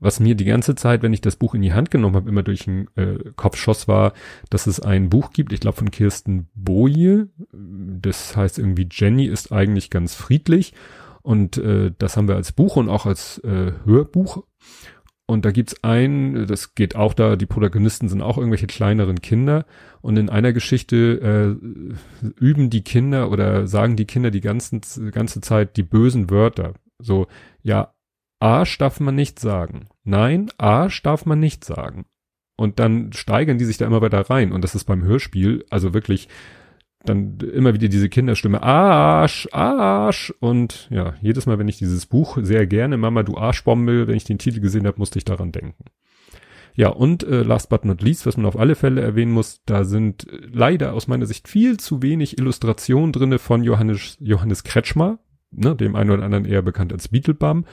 Was 0.00 0.20
mir 0.20 0.34
die 0.34 0.44
ganze 0.44 0.74
Zeit, 0.74 1.02
wenn 1.02 1.12
ich 1.12 1.22
das 1.22 1.36
Buch 1.36 1.54
in 1.54 1.62
die 1.62 1.72
Hand 1.72 1.90
genommen 1.90 2.16
habe, 2.16 2.28
immer 2.28 2.42
durch 2.42 2.64
den 2.64 2.88
äh, 2.96 3.18
Kopf 3.36 3.56
schoss, 3.56 3.88
war, 3.88 4.12
dass 4.50 4.66
es 4.66 4.80
ein 4.80 5.08
Buch 5.08 5.30
gibt, 5.30 5.52
ich 5.52 5.60
glaube 5.60 5.78
von 5.78 5.90
Kirsten 5.90 6.48
Boje, 6.54 7.28
das 7.52 8.36
heißt 8.36 8.58
irgendwie 8.58 8.88
Jenny 8.90 9.24
ist 9.26 9.52
eigentlich 9.52 9.88
ganz 9.90 10.14
friedlich. 10.14 10.74
Und 11.22 11.58
äh, 11.58 11.92
das 11.98 12.16
haben 12.16 12.28
wir 12.28 12.36
als 12.36 12.52
Buch 12.52 12.76
und 12.76 12.88
auch 12.88 13.04
als 13.04 13.38
äh, 13.38 13.72
Hörbuch 13.84 14.44
und 15.28 15.44
da 15.44 15.50
gibt's 15.50 15.82
ein, 15.82 16.46
das 16.46 16.76
geht 16.76 16.94
auch 16.94 17.12
da, 17.12 17.34
die 17.34 17.46
Protagonisten 17.46 18.08
sind 18.08 18.22
auch 18.22 18.38
irgendwelche 18.38 18.68
kleineren 18.68 19.20
Kinder. 19.20 19.66
Und 20.00 20.16
in 20.16 20.30
einer 20.30 20.52
Geschichte 20.52 21.58
äh, 21.60 22.26
üben 22.38 22.70
die 22.70 22.84
Kinder 22.84 23.32
oder 23.32 23.66
sagen 23.66 23.96
die 23.96 24.04
Kinder 24.04 24.30
die 24.30 24.40
ganzen, 24.40 24.82
ganze 25.10 25.40
Zeit 25.40 25.76
die 25.76 25.82
bösen 25.82 26.30
Wörter. 26.30 26.74
So, 27.00 27.26
ja, 27.62 27.92
Arsch 28.38 28.78
darf 28.78 29.00
man 29.00 29.16
nicht 29.16 29.40
sagen. 29.40 29.88
Nein, 30.04 30.50
Arsch 30.58 31.02
darf 31.02 31.26
man 31.26 31.40
nicht 31.40 31.64
sagen. 31.64 32.06
Und 32.56 32.78
dann 32.78 33.12
steigern 33.12 33.58
die 33.58 33.64
sich 33.64 33.78
da 33.78 33.86
immer 33.86 34.00
weiter 34.00 34.30
rein. 34.30 34.52
Und 34.52 34.62
das 34.62 34.76
ist 34.76 34.84
beim 34.84 35.02
Hörspiel, 35.02 35.64
also 35.70 35.92
wirklich 35.92 36.28
dann 37.08 37.38
immer 37.38 37.74
wieder 37.74 37.88
diese 37.88 38.08
Kinderstimme, 38.08 38.62
Arsch, 38.62 39.48
Arsch. 39.52 40.32
Und 40.40 40.88
ja, 40.90 41.14
jedes 41.20 41.46
Mal, 41.46 41.58
wenn 41.58 41.68
ich 41.68 41.78
dieses 41.78 42.06
Buch 42.06 42.38
sehr 42.40 42.66
gerne, 42.66 42.96
Mama, 42.96 43.22
du 43.22 43.36
Arschbombe, 43.36 44.06
wenn 44.06 44.16
ich 44.16 44.24
den 44.24 44.38
Titel 44.38 44.60
gesehen 44.60 44.86
habe, 44.86 44.98
musste 44.98 45.18
ich 45.18 45.24
daran 45.24 45.52
denken. 45.52 45.84
Ja, 46.74 46.88
und 46.90 47.22
äh, 47.22 47.42
last 47.42 47.70
but 47.70 47.86
not 47.86 48.02
least, 48.02 48.26
was 48.26 48.36
man 48.36 48.44
auf 48.44 48.58
alle 48.58 48.74
Fälle 48.74 49.00
erwähnen 49.00 49.32
muss, 49.32 49.62
da 49.64 49.84
sind 49.84 50.30
äh, 50.30 50.40
leider 50.52 50.92
aus 50.92 51.08
meiner 51.08 51.24
Sicht 51.24 51.48
viel 51.48 51.78
zu 51.78 52.02
wenig 52.02 52.38
Illustrationen 52.38 53.12
drinne 53.12 53.38
von 53.38 53.64
Johannes, 53.64 54.18
Johannes 54.20 54.62
Kretschmer, 54.62 55.18
ne, 55.50 55.74
dem 55.74 55.96
einen 55.96 56.10
oder 56.10 56.24
anderen 56.24 56.44
eher 56.44 56.60
bekannt 56.60 56.92
als 56.92 57.08
Beetlebum. 57.08 57.64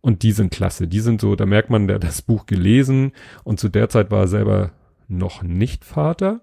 Und 0.00 0.22
die 0.22 0.30
sind 0.30 0.52
klasse. 0.52 0.86
Die 0.86 1.00
sind 1.00 1.20
so, 1.20 1.34
da 1.34 1.46
merkt 1.46 1.70
man, 1.70 1.88
der 1.88 1.96
hat 1.96 2.04
das 2.04 2.22
Buch 2.22 2.46
gelesen 2.46 3.10
und 3.42 3.58
zu 3.58 3.68
der 3.68 3.88
Zeit 3.88 4.12
war 4.12 4.20
er 4.20 4.28
selber 4.28 4.70
noch 5.08 5.42
nicht 5.42 5.84
Vater. 5.84 6.42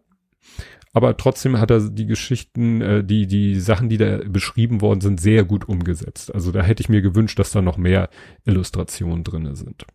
Aber 0.94 1.18
trotzdem 1.18 1.60
hat 1.60 1.72
er 1.72 1.90
die 1.90 2.06
Geschichten, 2.06 2.82
äh, 2.82 3.04
die, 3.04 3.28
die 3.28 3.60
Sachen, 3.60 3.90
die 3.90 3.98
da 3.98 4.20
beschrieben 4.28 4.82
worden 4.82 5.02
sind, 5.02 5.20
sehr 5.20 5.44
gut 5.44 5.68
umgesetzt. 5.68 6.34
Also 6.34 6.52
da 6.52 6.62
hätte 6.62 6.82
ich 6.82 6.90
mir 6.90 7.02
gewünscht, 7.02 7.40
dass 7.40 7.52
da 7.52 7.62
noch 7.62 7.78
mehr 7.78 8.10
Illustrationen 8.46 9.24
drinne 9.24 9.56
sind. 9.56 9.86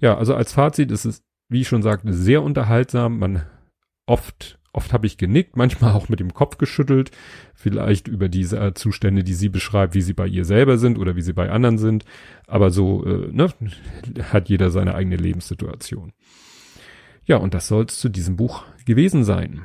Ja, 0.00 0.16
also 0.16 0.34
als 0.34 0.52
Fazit 0.52 0.90
ist 0.90 1.04
es 1.04 1.22
wie 1.50 1.60
ich 1.60 1.68
schon 1.68 1.82
sagte, 1.82 2.14
sehr 2.14 2.42
unterhaltsam. 2.42 3.18
Man 3.18 3.42
oft, 4.06 4.58
oft 4.72 4.92
habe 4.94 5.06
ich 5.06 5.18
genickt, 5.18 5.56
manchmal 5.56 5.92
auch 5.92 6.08
mit 6.08 6.20
dem 6.20 6.32
Kopf 6.32 6.56
geschüttelt, 6.56 7.10
vielleicht 7.54 8.08
über 8.08 8.30
diese 8.30 8.72
Zustände, 8.74 9.24
die 9.24 9.34
sie 9.34 9.50
beschreibt, 9.50 9.94
wie 9.94 10.00
sie 10.00 10.14
bei 10.14 10.26
ihr 10.26 10.46
selber 10.46 10.78
sind 10.78 10.98
oder 10.98 11.16
wie 11.16 11.22
sie 11.22 11.34
bei 11.34 11.50
anderen 11.50 11.76
sind. 11.76 12.04
Aber 12.46 12.70
so, 12.70 13.04
äh, 13.04 13.28
ne, 13.32 13.48
hat 14.32 14.48
jeder 14.48 14.70
seine 14.70 14.94
eigene 14.94 15.16
Lebenssituation. 15.16 16.12
Ja, 17.24 17.36
und 17.36 17.52
das 17.52 17.68
soll 17.68 17.84
es 17.84 17.98
zu 17.98 18.08
diesem 18.08 18.36
Buch 18.36 18.64
gewesen 18.86 19.24
sein. 19.24 19.62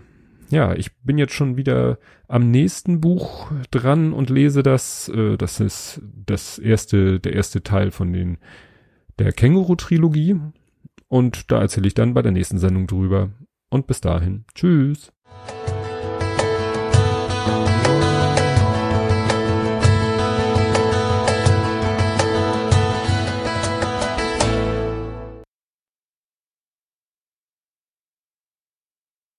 Ja, 0.49 0.73
ich 0.73 0.95
bin 0.97 1.17
jetzt 1.17 1.33
schon 1.33 1.57
wieder 1.57 1.97
am 2.27 2.51
nächsten 2.51 3.01
Buch 3.01 3.51
dran 3.71 4.13
und 4.13 4.29
lese 4.29 4.63
das. 4.63 5.09
Äh, 5.09 5.37
das 5.37 5.59
ist 5.59 6.01
das 6.25 6.59
erste, 6.59 7.19
der 7.19 7.33
erste 7.33 7.63
Teil 7.63 7.91
von 7.91 8.13
den 8.13 8.37
der 9.17 9.31
Känguru-Trilogie. 9.31 10.39
Und 11.07 11.51
da 11.51 11.61
erzähle 11.61 11.87
ich 11.87 11.93
dann 11.93 12.13
bei 12.13 12.21
der 12.21 12.31
nächsten 12.31 12.57
Sendung 12.57 12.87
drüber. 12.87 13.29
Und 13.69 13.87
bis 13.87 14.01
dahin, 14.01 14.45
tschüss. 14.53 15.11